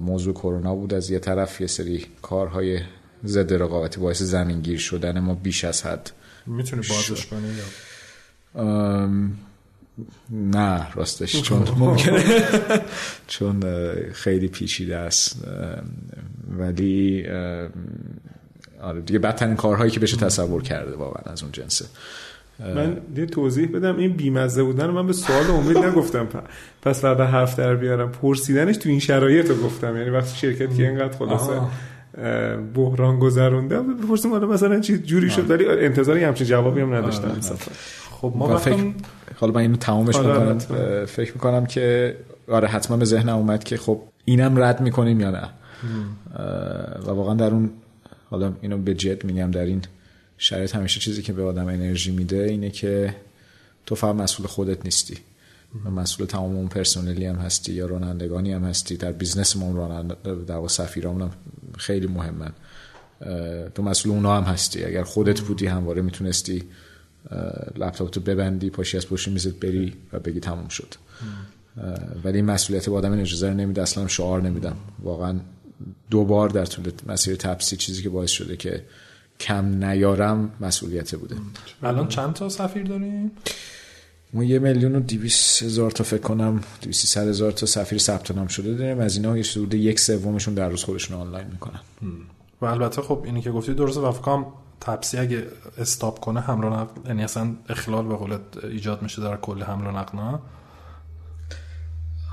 موضوع 0.00 0.34
کرونا 0.34 0.74
بود 0.74 0.94
از 0.94 1.10
یه 1.10 1.18
طرف 1.18 1.60
یه 1.60 1.66
سری 1.66 2.06
کارهای 2.22 2.80
ضد 3.24 3.54
رقابتی 3.54 4.00
باعث 4.00 4.22
زمینگیر 4.22 4.78
شدن 4.78 5.18
ما 5.18 5.34
بیش 5.34 5.64
از 5.64 5.82
حد 5.86 6.10
می‌تونی 6.46 6.82
بازش 6.88 7.26
کنی 7.26 7.52
نه 10.30 10.92
راستش 10.94 11.42
چون 11.48 11.68
ممکنه. 11.76 12.24
چون 13.26 13.62
خیلی 14.12 14.48
پیچیده 14.48 14.96
است. 14.96 15.36
ولی 16.58 17.26
آره 18.82 19.00
دیگه 19.00 19.18
بدترین 19.18 19.56
کارهایی 19.56 19.90
که 19.90 20.00
بشه 20.00 20.16
تصور 20.16 20.62
کرده 20.62 20.96
واقعا 20.96 21.32
از 21.32 21.42
اون 21.42 21.52
جنسه. 21.52 21.84
من 22.60 22.96
یه 23.16 23.26
توضیح 23.26 23.68
بدم 23.74 23.96
این 23.96 24.12
بیمزه 24.12 24.62
بودن 24.62 24.86
من 24.86 25.06
به 25.06 25.12
سوال 25.12 25.50
امید 25.50 25.78
نگفتم. 25.78 26.28
پس 26.82 27.00
فردا 27.00 27.26
حرف 27.26 27.58
در 27.58 27.74
بیارم. 27.74 28.12
پرسیدنش 28.12 28.76
تو 28.76 28.88
این 28.88 29.00
شرایط 29.00 29.50
رو 29.50 29.56
گفتم. 29.56 29.96
یعنی 29.96 30.10
وقتی 30.10 30.36
شرکت 30.36 30.76
که 30.76 30.88
اینقدر 30.88 31.16
خلاصه 31.16 31.52
بحران 32.74 33.18
گذرونده 33.18 33.80
بپرسیم 33.80 34.30
حالا 34.30 34.46
مثلا 34.46 34.80
چی 34.80 34.98
جوری 34.98 35.30
شد؟ 35.30 35.50
ولی 35.50 35.68
انتظاری 35.68 36.24
همچین 36.24 36.46
جوابی 36.46 36.80
هم 36.80 36.94
نداشتم. 36.94 37.36
خب 38.10 38.32
ما 38.36 38.56
فکر 38.56 38.92
حالا 39.36 39.52
من 39.52 39.60
اینو 39.60 39.76
تمامش 39.76 40.16
آره 40.16 40.52
می‌کنم. 40.52 41.04
فکر 41.04 41.32
می‌کنم 41.32 41.66
که 41.66 42.16
آره 42.48 42.68
حتما 42.68 42.96
به 42.96 43.04
ذهنم 43.04 43.36
اومد 43.36 43.64
که 43.64 43.76
خب 43.76 44.00
اینم 44.24 44.62
رد 44.62 44.80
می‌کنیم 44.80 45.20
یا 45.20 45.30
نه. 45.30 45.48
و 47.06 47.10
واقعا 47.10 47.34
در 47.34 47.50
اون 47.50 47.70
حالا 48.30 48.52
اینو 48.60 48.78
به 48.78 48.94
جد 48.94 49.24
میگم 49.24 49.50
در 49.50 49.64
این 49.64 49.82
شرایط 50.38 50.74
همیشه 50.74 51.00
چیزی 51.00 51.22
که 51.22 51.32
به 51.32 51.42
آدم 51.42 51.66
انرژی 51.66 52.10
میده 52.10 52.42
اینه 52.44 52.70
که 52.70 53.14
تو 53.86 53.94
فقط 53.94 54.14
مسئول 54.14 54.46
خودت 54.46 54.84
نیستی. 54.84 55.18
و 55.84 55.90
مسئول 55.90 56.26
تمام 56.26 56.56
اون 56.56 56.68
پرسنلی 56.68 57.26
هم 57.26 57.36
هستی 57.36 57.72
یا 57.72 57.86
رانندگانی 57.86 58.52
هم 58.52 58.64
هستی. 58.64 58.96
در 58.96 59.12
business 59.12 59.56
ما 59.56 59.76
راننده 59.76 60.14
در 60.46 60.68
سفیرامون 60.68 61.22
هم 61.22 61.30
خیلی 61.78 62.06
مهمن. 62.06 62.52
تو 63.74 63.82
مسئول 63.82 64.12
اونا 64.12 64.36
هم 64.36 64.42
هستی. 64.42 64.84
اگر 64.84 65.02
خودت 65.02 65.40
بودی 65.40 65.66
همواره 65.66 66.02
می‌تونستی 66.02 66.64
لپتاپ 67.76 68.10
تو 68.10 68.20
ببندی 68.20 68.70
پاشی 68.70 68.96
از 68.96 69.06
پشت 69.06 69.28
میزت 69.28 69.54
بری 69.54 69.94
و 70.12 70.18
بگی 70.18 70.40
تموم 70.40 70.68
شد. 70.68 70.94
ولی 72.24 72.42
مسئولیت 72.42 72.88
با 72.88 72.96
آدم 72.96 73.20
اجازه 73.20 73.54
نمیده. 73.54 73.82
اصلا 73.82 74.08
شعار 74.08 74.42
نمیدم. 74.42 74.76
واقعا 75.02 75.40
دو 76.10 76.24
بار 76.24 76.48
در 76.48 76.64
طول 76.64 76.90
مسیر 77.06 77.36
تپسی 77.36 77.76
چیزی 77.76 78.02
که 78.02 78.08
باعث 78.08 78.30
شده 78.30 78.56
که 78.56 78.84
کم 79.40 79.84
نیارم 79.84 80.50
مسئولیت 80.60 81.14
بوده. 81.14 81.36
الان 81.82 82.08
چند 82.08 82.32
تا 82.32 82.48
سفیر 82.48 82.82
داریم؟ 82.82 83.30
ما 84.32 84.44
یه 84.44 84.58
میلیون 84.58 84.96
و 84.96 85.00
دیویس 85.00 85.62
هزار 85.62 85.90
تا 85.90 86.04
فکر 86.04 86.20
کنم 86.20 86.60
دیویسی 86.80 87.06
سر 87.06 87.28
هزار 87.28 87.52
تا 87.52 87.66
سفیر 87.66 87.98
ثبت 87.98 88.30
نام 88.30 88.46
شده 88.46 88.74
داریم. 88.74 89.00
از 89.00 89.16
اینا 89.16 89.38
یه 89.38 89.44
حدود 89.52 89.74
یک 89.74 90.00
سومشون 90.00 90.54
در 90.54 90.68
روز 90.68 90.84
خودشون 90.84 91.20
آنلاین 91.20 91.46
می‌کنن. 91.46 91.80
و 92.60 92.64
البته 92.64 93.02
خب 93.02 93.22
اینی 93.24 93.42
که 93.42 93.50
گفتی 93.50 93.74
درسته 93.74 94.00
و 94.00 94.12
فکرم 94.12 94.46
تپسی 94.80 95.18
اگه 95.18 95.46
استاپ 95.78 96.20
کنه 96.20 96.40
حمل 96.40 96.64
و 96.64 96.70
نقل 96.70 97.00
یعنی 97.06 97.24
اصلا 97.24 97.54
اخلال 97.68 98.06
به 98.06 98.16
قولت 98.16 98.40
ایجاد 98.64 99.02
میشه 99.02 99.22
در 99.22 99.36
کل 99.36 99.62
حمل 99.62 99.86
و 99.86 99.90
نقل 99.90 100.18
نه؟ 100.18 100.38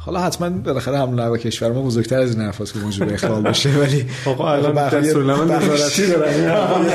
حالا 0.05 0.19
حتما 0.19 0.49
بالاخره 0.49 0.97
حمل 0.97 1.19
نقل 1.19 1.37
کشور 1.37 1.71
ما 1.71 1.81
بزرگتر 1.81 2.19
از 2.19 2.35
این 2.35 2.45
حرفاست 2.45 2.73
که 2.73 2.79
موجب 2.79 3.13
اخلال 3.13 3.41
بشه 3.41 3.69
ولی 3.81 4.05
آقا 4.25 4.53
الان 4.53 4.89
دستورالعمل 4.89 5.51
نظارتی 5.51 6.07
دارن؟ 6.07 6.85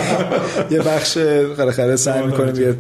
یه 0.71 0.83
بخش 0.83 1.19
بالاخره 1.59 1.97
سعی 1.97 2.27
می‌کنیم 2.27 2.63
یه 2.63 2.77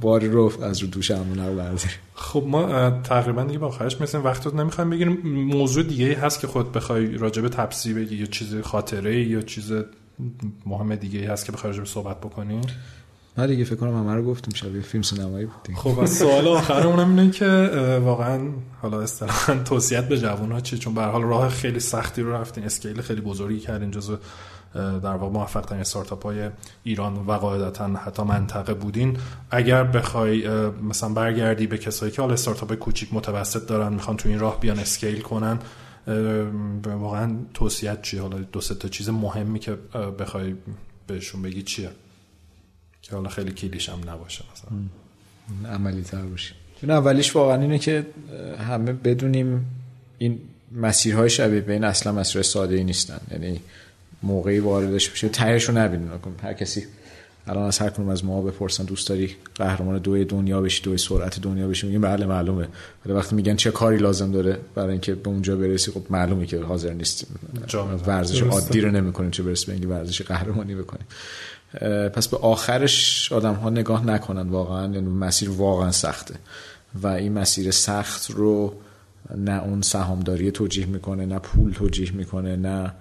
باری 0.00 0.28
رو 0.28 0.52
از 0.62 0.78
رو 0.78 0.86
دوش 0.86 1.10
حمل 1.10 1.40
نقل 1.40 1.54
برداریم. 1.54 1.90
خب 2.14 2.44
ما 2.46 2.90
تقریبا 2.90 3.44
دیگه 3.44 3.58
با 3.58 3.66
آخرش 3.66 4.00
مثل 4.00 4.18
وقت 4.18 4.46
رو 4.46 4.56
نمی‌خوایم 4.56 4.90
بگیریم. 4.90 5.18
موضوع 5.34 5.82
دیگه 5.82 6.14
هست 6.14 6.40
که 6.40 6.46
خود 6.46 6.72
بخوای 6.72 7.06
راجع 7.18 7.42
به 7.42 7.48
تپسی 7.48 7.94
بگی 7.94 8.16
یا 8.16 8.26
چیز 8.26 8.56
خاطره 8.56 9.24
یا 9.24 9.42
چیز 9.42 9.72
مهم 10.66 10.94
دیگه 10.94 11.32
هست 11.32 11.46
که 11.46 11.52
بخوای 11.52 11.72
راجع 11.72 11.82
به 11.82 11.88
صحبت 11.88 12.20
بکنیم 12.20 12.60
نه 13.38 13.46
دیگه 13.46 13.64
فکر 13.64 13.76
کنم 13.76 13.96
همه 13.96 14.14
رو 14.14 14.22
گفتیم 14.22 14.54
شبیه 14.54 14.80
فیلم 14.80 15.02
سینمایی 15.02 15.46
بود 15.46 15.76
خب 15.76 15.98
از 15.98 16.16
سوال 16.18 16.48
آخرمون 16.48 16.98
هم 16.98 17.18
اینه 17.18 17.30
که 17.30 17.46
واقعا 18.04 18.40
حالا 18.82 19.00
اصطلاحا 19.00 19.54
توصیت 19.64 20.08
به 20.08 20.18
جوان 20.18 20.52
ها 20.52 20.60
چیه؟ 20.60 20.78
چون 20.78 20.94
به 20.94 21.02
حال 21.02 21.22
راه 21.22 21.48
خیلی 21.48 21.80
سختی 21.80 22.22
رو 22.22 22.32
رفتین 22.32 22.64
scale 22.64 23.00
خیلی 23.00 23.20
بزرگی 23.20 23.60
کردین 23.60 23.90
جزو 23.90 24.16
در 24.74 25.14
واقع 25.16 25.32
موفق 25.32 25.60
ترین 25.60 25.80
استارتاپ 25.80 26.26
های 26.26 26.50
ایران 26.84 27.14
و 27.26 27.32
قاعدتا 27.32 27.86
حتی 27.86 28.22
منطقه 28.22 28.74
بودین. 28.74 29.16
اگر 29.50 29.84
بخوای 29.84 30.48
مثلا 30.68 31.08
برگردی 31.08 31.66
به 31.66 31.78
کسایی 31.78 32.12
که 32.12 32.22
حالا 32.22 32.34
استارتاپ 32.34 32.74
کوچیک 32.74 33.14
متوسط 33.14 33.66
دارن 33.66 33.92
می‌خوان 33.92 34.16
تو 34.16 34.28
این 34.28 34.38
راه 34.38 34.60
بیان 34.60 34.78
scale 34.78 35.20
کنن 35.20 35.58
واقعا 36.84 37.36
توصیت 37.54 38.02
چیه؟ 38.02 38.20
حالا 38.20 38.38
دو 38.38 38.60
سه 38.60 38.74
تا 38.74 38.88
چیز 38.88 39.08
مهمی 39.08 39.58
که 39.58 39.78
بخوای 40.18 40.54
بهشون 41.06 41.42
بگی 41.42 41.62
چیه؟ 41.62 41.90
که 43.02 43.16
حالا 43.16 43.28
خیلی 43.28 43.50
کلیش 43.52 43.88
هم 43.88 43.98
نباشه 44.10 44.44
مثلا. 44.52 45.74
عملی 45.74 46.02
تر 46.02 46.22
باشه. 46.22 46.54
اولیش 46.88 47.36
واقعا 47.36 47.62
اینه 47.62 47.78
که 47.78 48.06
همه 48.58 48.92
بدونیم 48.92 49.66
این 50.18 50.38
مسیرهای 50.72 51.30
شبیه 51.30 51.60
به 51.60 51.72
این 51.72 51.84
اصلا 51.84 52.12
مسیر 52.12 52.42
ساده 52.42 52.74
ای 52.74 52.84
نیستن. 52.84 53.20
یعنی 53.30 53.60
موقعی 54.22 54.58
واردش 54.58 55.10
بشه. 55.10 55.28
تهش 55.28 55.64
رو 55.64 55.78
نبینیم. 55.78 56.10
هر 56.42 56.52
کسی 56.52 56.86
الان 57.46 57.64
از 57.64 57.78
هر 57.78 57.90
کنون 57.90 58.10
از 58.10 58.24
ما 58.24 58.42
بپرسن 58.42 58.84
دوست 58.84 59.08
داری 59.08 59.36
قهرمان 59.54 59.98
دوی 59.98 60.24
دنیا 60.24 60.60
بشی 60.60 60.82
دوی 60.82 60.98
سرعت 60.98 61.40
دنیا 61.40 61.68
بشی؟ 61.68 61.86
میگیم 61.86 62.00
بله 62.00 62.26
معلومه. 62.26 62.68
ولی 63.06 63.14
وقتی 63.14 63.34
میگن 63.36 63.56
چه 63.56 63.70
کاری 63.70 63.96
لازم 63.96 64.32
داره 64.32 64.58
برای 64.74 64.90
اینکه 64.90 65.14
به 65.14 65.28
اونجا 65.28 65.56
برسی 65.56 65.90
خب 65.90 66.02
معلومه 66.10 66.46
که 66.46 66.60
حاضر 66.60 66.92
نیستیم. 66.92 67.28
ورزش 68.06 68.42
عادی 68.42 68.80
رو 68.80 68.90
نمی‌کنیم 68.90 69.30
چه 69.30 69.42
برسه 69.42 69.66
به 69.66 69.72
اینکه 69.72 69.88
ورزش 69.88 70.22
قهرمانی 70.22 70.74
بکنیم. 70.74 71.06
پس 72.14 72.28
به 72.28 72.36
آخرش 72.36 73.32
آدم 73.32 73.54
ها 73.54 73.70
نگاه 73.70 74.06
نکنن 74.06 74.48
واقعا 74.48 74.94
یعنی 74.94 75.10
مسیر 75.10 75.50
واقعا 75.50 75.92
سخته. 75.92 76.34
و 76.94 77.06
این 77.06 77.32
مسیر 77.32 77.70
سخت 77.70 78.30
رو 78.30 78.74
نه 79.36 79.62
اون 79.62 79.82
سهامداری 79.82 80.50
توجیه 80.50 80.86
می‌کنه 80.86 81.26
نه 81.26 81.38
پول 81.38 81.72
توجیه 81.72 82.12
می‌کنه 82.12 82.56
نه 82.56 82.92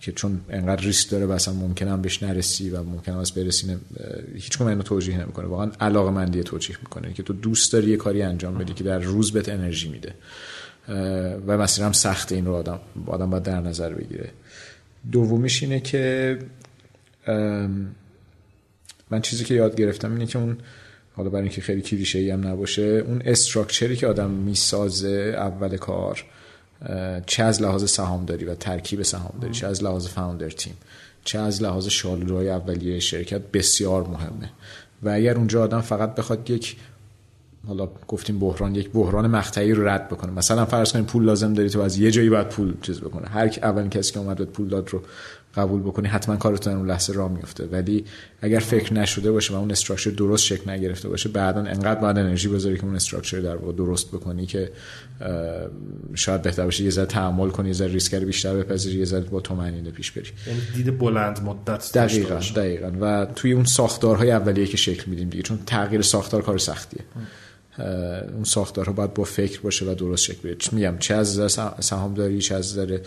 که 0.00 0.12
چون 0.12 0.40
انقدر 0.50 0.82
ریسک 0.82 1.10
داره 1.10 1.34
اصلا 1.34 1.54
ممکنه 1.54 1.90
هم 1.90 2.02
بهش 2.02 2.22
نرسی 2.22 2.70
و 2.70 2.82
ممکنه 2.82 3.14
هم 3.14 3.20
از 3.20 3.32
برسی 3.32 3.76
هیچ 4.34 4.60
اینو 4.60 4.82
توجیه 4.82 5.20
نمی‌کنه. 5.20 5.46
واقعا 5.46 5.70
علاقه 5.80 6.10
مندی 6.10 6.42
توجیه 6.42 6.76
می‌کنه. 6.82 7.12
که 7.12 7.22
تو 7.22 7.32
دوست 7.32 7.72
داری 7.72 7.90
یه 7.90 7.96
کاری 7.96 8.22
انجام 8.22 8.58
بدی 8.58 8.74
که 8.74 8.84
در 8.84 8.98
روز 8.98 9.32
بهت 9.32 9.48
انرژی 9.48 9.88
میده. 9.88 10.14
و 11.46 11.58
مسیر 11.58 11.84
هم 11.84 11.92
سخته 11.92 12.34
این 12.34 12.46
رو 12.46 12.54
آدم 12.54 12.80
آدم 13.06 13.30
باید 13.30 13.42
در 13.42 13.60
نظر 13.60 13.92
بگیره. 13.92 14.30
دومیش 15.12 15.62
اینه 15.62 15.80
که 15.80 16.38
من 19.10 19.20
چیزی 19.20 19.44
که 19.44 19.54
یاد 19.54 19.76
گرفتم 19.76 20.12
اینه 20.12 20.26
که 20.26 20.38
اون 20.38 20.56
حالا 21.16 21.30
برای 21.30 21.42
اینکه 21.42 21.60
خیلی 21.60 21.82
کلیشه 21.82 22.18
ای 22.18 22.30
هم 22.30 22.46
نباشه 22.46 22.82
اون 22.82 23.22
استراکچری 23.24 23.96
که 23.96 24.06
آدم 24.06 24.30
می‌سازه 24.30 25.34
اول 25.36 25.76
کار 25.76 26.24
چه 27.26 27.42
از 27.42 27.62
لحاظ 27.62 27.90
سهامداری 27.90 28.44
و 28.44 28.54
ترکیب 28.54 29.02
سهامداری 29.02 29.54
چه 29.54 29.66
از 29.66 29.84
لحاظ 29.84 30.08
فاوندر 30.08 30.50
تیم 30.50 30.74
چه 31.24 31.38
از 31.38 31.62
لحاظ 31.62 31.86
شالودهای 31.86 32.50
اولیه 32.50 33.00
شرکت 33.00 33.40
بسیار 33.52 34.02
مهمه. 34.02 34.50
و 35.02 35.08
اگر 35.08 35.34
اونجا 35.34 35.62
آدم 35.62 35.80
فقط 35.80 36.14
بخواد 36.14 36.50
یک 36.50 36.76
حالا 37.66 37.88
گفتیم 38.08 38.38
بحران 38.38 38.74
یک 38.74 38.90
بحران 38.90 39.26
مقطعی 39.26 39.72
رو 39.72 39.88
رد 39.88 40.08
بکنه. 40.08 40.32
مثلا 40.32 40.64
فرض 40.64 40.92
کنیم 40.92 41.04
پول 41.04 41.24
لازم 41.24 41.54
داری 41.54 41.70
تو 41.70 41.80
از 41.80 41.98
یه 41.98 42.10
جایی 42.10 42.30
باید 42.30 42.48
پول 42.48 42.74
چیز 42.82 43.00
بکنه. 43.00 43.28
هر 43.28 43.50
اولین 43.62 43.90
کسی 43.90 44.12
که 44.12 44.18
اومد 44.18 44.42
پول 44.42 44.68
داد 44.68 44.88
رو 44.88 45.02
قبول 45.54 45.80
بکنی 45.80 46.08
حتما 46.08 46.36
کارتون 46.36 46.74
اون 46.74 46.90
لحظه 46.90 47.12
راه 47.12 47.32
میفته 47.32 47.66
ولی 47.66 48.04
اگر 48.42 48.58
فکر 48.58 48.94
نشده 48.94 49.32
باشه 49.32 49.54
و 49.54 49.56
اون 49.56 49.70
استراکچر 49.70 50.10
درست 50.10 50.44
شکل 50.44 50.70
نگرفته 50.70 51.08
باشه 51.08 51.28
بعدا 51.28 51.60
انقدر 51.60 52.00
باید 52.00 52.18
انرژی 52.18 52.48
بذاری 52.48 52.76
که 52.76 52.84
اون 52.84 52.94
استراکچر 52.94 53.40
در 53.40 53.56
واقع 53.56 53.72
درست 53.72 54.08
بکنی 54.08 54.46
که 54.46 54.72
شاید 56.14 56.42
بهتر 56.42 56.64
باشه 56.64 56.84
یه 56.84 56.90
ذره 56.90 57.06
تحمل 57.06 57.50
کنی 57.50 57.68
یه 57.68 57.74
ذره 57.74 57.92
ریسک 57.92 58.14
بیشتر 58.14 58.54
بپذیری 58.54 58.98
یه 58.98 59.04
ذره 59.04 59.20
با 59.20 59.40
تومنینه 59.40 59.90
پیش 59.90 60.12
بری. 60.12 60.26
یعنی 60.46 60.60
دید 60.74 60.98
بلند 60.98 61.42
مدت 61.42 61.90
دقیقاً 61.94 62.40
دقیقاً. 62.56 62.92
و 63.00 63.26
توی 63.26 63.52
اون 63.52 63.64
ساختارهای 63.64 64.30
اولیه 64.30 64.66
که 64.66 64.76
شکل 64.76 65.10
میدیم 65.10 65.28
دیگه 65.28 65.42
چون 65.42 65.58
تغییر 65.66 66.02
ساختار 66.02 66.42
کار 66.42 66.58
سختیه. 66.58 67.00
اون 68.34 68.44
ساختارها 68.44 68.92
باید 68.92 69.14
با 69.14 69.24
فکر 69.24 69.60
باشه 69.60 69.86
و 69.86 69.94
درست 69.94 70.24
شکل 70.24 70.38
بگیره. 70.38 70.58
میگم؟ 70.72 70.98
چه 70.98 71.14
از 71.14 71.40
نظر 71.40 71.70
سهامداری 71.80 72.38
چه 72.38 72.54
از 72.54 72.72
نظر 72.72 72.98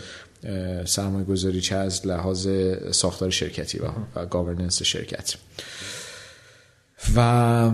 سرمایه 0.84 1.24
گذاری 1.24 1.60
چه 1.60 1.76
از 1.76 2.06
لحاظ 2.06 2.48
ساختار 2.90 3.30
شرکتی 3.30 3.78
و, 3.78 3.84
و 4.16 4.26
گاورننس 4.26 4.82
شرکت. 4.82 5.34
و 7.16 7.70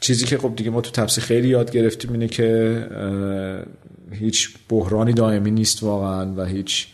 چیزی 0.00 0.26
که 0.26 0.38
خب 0.38 0.56
دیگه 0.56 0.70
ما 0.70 0.80
تو 0.80 0.90
تپسی 0.90 1.20
خیلی 1.20 1.48
یاد 1.48 1.70
گرفتیم 1.70 2.12
اینه 2.12 2.28
که 2.28 2.88
هیچ 4.12 4.54
بحرانی 4.68 5.12
دائمی 5.12 5.50
نیست 5.50 5.82
واقعا 5.82 6.34
و 6.36 6.44
هیچ 6.44 6.86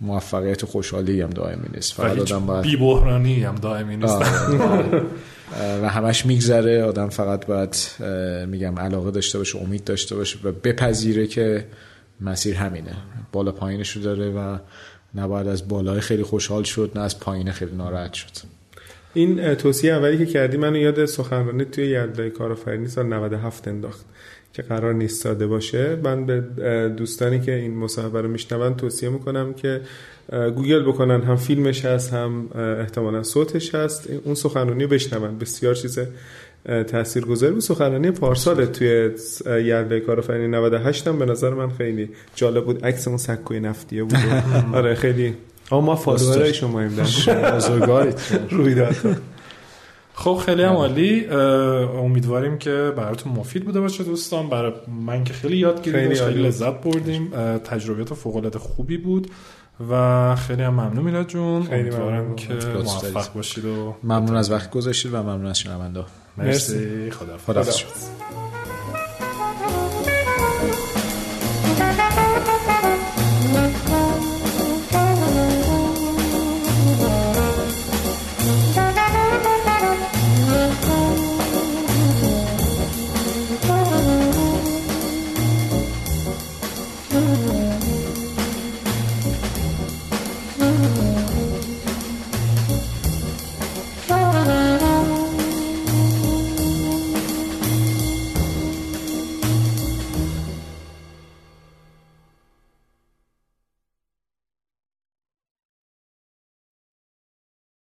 موفقیت 0.00 0.64
خوشحالی 0.64 1.20
هم 1.20 1.30
دائمی 1.30 1.68
نیست. 1.74 1.92
فقط 1.92 2.18
آدم 2.18 2.46
باید 2.46 2.62
بی 2.62 2.76
بحرانی 2.76 3.42
هم 3.42 3.54
دائمی 3.54 3.96
نیست. 3.96 4.22
و 5.82 5.88
همش 5.88 6.26
میگذره. 6.26 6.82
آدم 6.82 7.08
فقط 7.08 7.46
باید 7.46 7.76
میگم 8.48 8.78
علاقه 8.78 9.10
داشته 9.10 9.38
باشه 9.38 9.58
امید 9.58 9.84
داشته 9.84 10.16
باشه 10.16 10.38
و 10.44 10.52
بپذیره 10.52 11.26
که 11.26 11.64
مسیر 12.20 12.54
همینه. 12.54 12.96
بالا 13.32 13.52
پایینش 13.52 13.96
رو 13.96 14.02
داره 14.02 14.30
و 14.30 14.58
نباید 15.14 15.46
از 15.46 15.68
بالای 15.68 16.00
خیلی 16.00 16.22
خوشحال 16.22 16.62
شد 16.62 16.92
نه 16.94 17.00
از 17.00 17.20
پایین 17.20 17.50
خیلی 17.50 17.76
ناراحت 17.76 18.12
شد. 18.12 18.28
این 19.14 19.54
توصیه 19.54 19.94
اولی 19.94 20.18
که 20.18 20.26
کردی 20.26 20.56
منو 20.56 20.76
یاد 20.76 21.04
سخنرانی 21.04 21.64
توی 21.64 21.86
یلدای 21.86 22.30
کارآفرینی 22.30 22.88
سال 22.88 23.06
97 23.06 23.68
انداخت 23.68 24.04
که 24.52 24.62
قرار 24.62 24.94
نیست 24.94 25.22
ساده 25.22 25.46
باشه. 25.46 25.96
من 25.96 26.26
به 26.26 26.40
دوستانی 26.96 27.40
که 27.40 27.54
این 27.54 27.76
مصاحبه 27.76 28.20
رو 28.20 28.28
میشنون 28.28 28.76
توصیه 28.76 29.08
می‌کنم 29.08 29.54
که 29.54 29.80
گوگل 30.32 30.82
بکنن. 30.82 31.22
هم 31.22 31.36
فیلمش 31.36 31.84
هست 31.84 32.12
هم 32.12 32.48
احتمالا 32.54 33.22
صوتش 33.22 33.74
هست. 33.74 34.10
اون 34.24 34.34
سخنرانی 34.34 34.84
رو 34.84 34.90
بشنون. 34.90 35.38
بسیار 35.38 35.74
چیز 35.74 35.98
تاثیرگذاری 36.64 37.52
بود. 37.52 37.62
سخنرانی 37.62 38.10
پارسال 38.10 38.66
توی 38.66 39.10
یلده 39.46 40.00
کارآفرینی 40.00 40.48
98 40.48 41.08
هم 41.08 41.18
به 41.18 41.26
نظر 41.26 41.50
من 41.50 41.70
خیلی 41.70 42.10
جالب 42.34 42.64
بود. 42.64 42.84
عکس 42.84 43.08
اون 43.08 43.16
سکوی 43.16 43.60
نفتیه 43.60 44.02
بود. 44.02 44.18
آره 44.74 44.94
خیلی. 44.94 45.34
اما 45.72 45.80
ما 45.80 45.96
فالوورای 45.96 46.54
شما 46.54 46.80
ایم 46.80 46.90
روی 48.50 48.74
داد 48.74 48.96
خب 50.14 50.40
خیلی 50.46 50.62
هم 50.62 50.72
عالی. 50.72 51.26
امیدواریم 51.26 52.58
که 52.58 52.92
براتون 52.96 53.32
مفید 53.32 53.64
بوده 53.64 53.80
باشه 53.80 54.04
دوستان. 54.04 54.48
برای 54.48 54.72
من 55.06 55.24
که 55.24 55.32
خیلی 55.32 55.56
یاد 55.56 55.82
گرفتم 55.82 56.00
خیلی, 56.00 56.14
خیلی 56.14 56.42
لذت 56.42 56.80
بردیم. 56.80 57.30
تجربیات 57.64 58.14
فوق 58.14 58.36
العاده 58.36 58.58
خوبی 58.58 58.96
بود 58.96 59.30
و 59.90 60.36
خیلی 60.36 60.62
هم 60.62 60.74
ممنون 60.74 61.04
میلاد 61.04 61.26
جون. 61.26 61.62
خیلی 61.62 61.90
ممنون. 61.90 62.36
که 62.36 62.54
موفق 62.54 63.32
باشید 63.32 63.64
و 63.64 63.94
ممنون 64.04 64.36
از 64.36 64.50
وقت 64.50 64.70
گذاشتید 64.70 65.14
و 65.14 65.22
ممنون 65.22 65.46
از 65.46 65.58
شنونده 65.58 66.04
مرسی. 66.38 67.10
خدا 67.10 67.38
خدا 67.38 67.62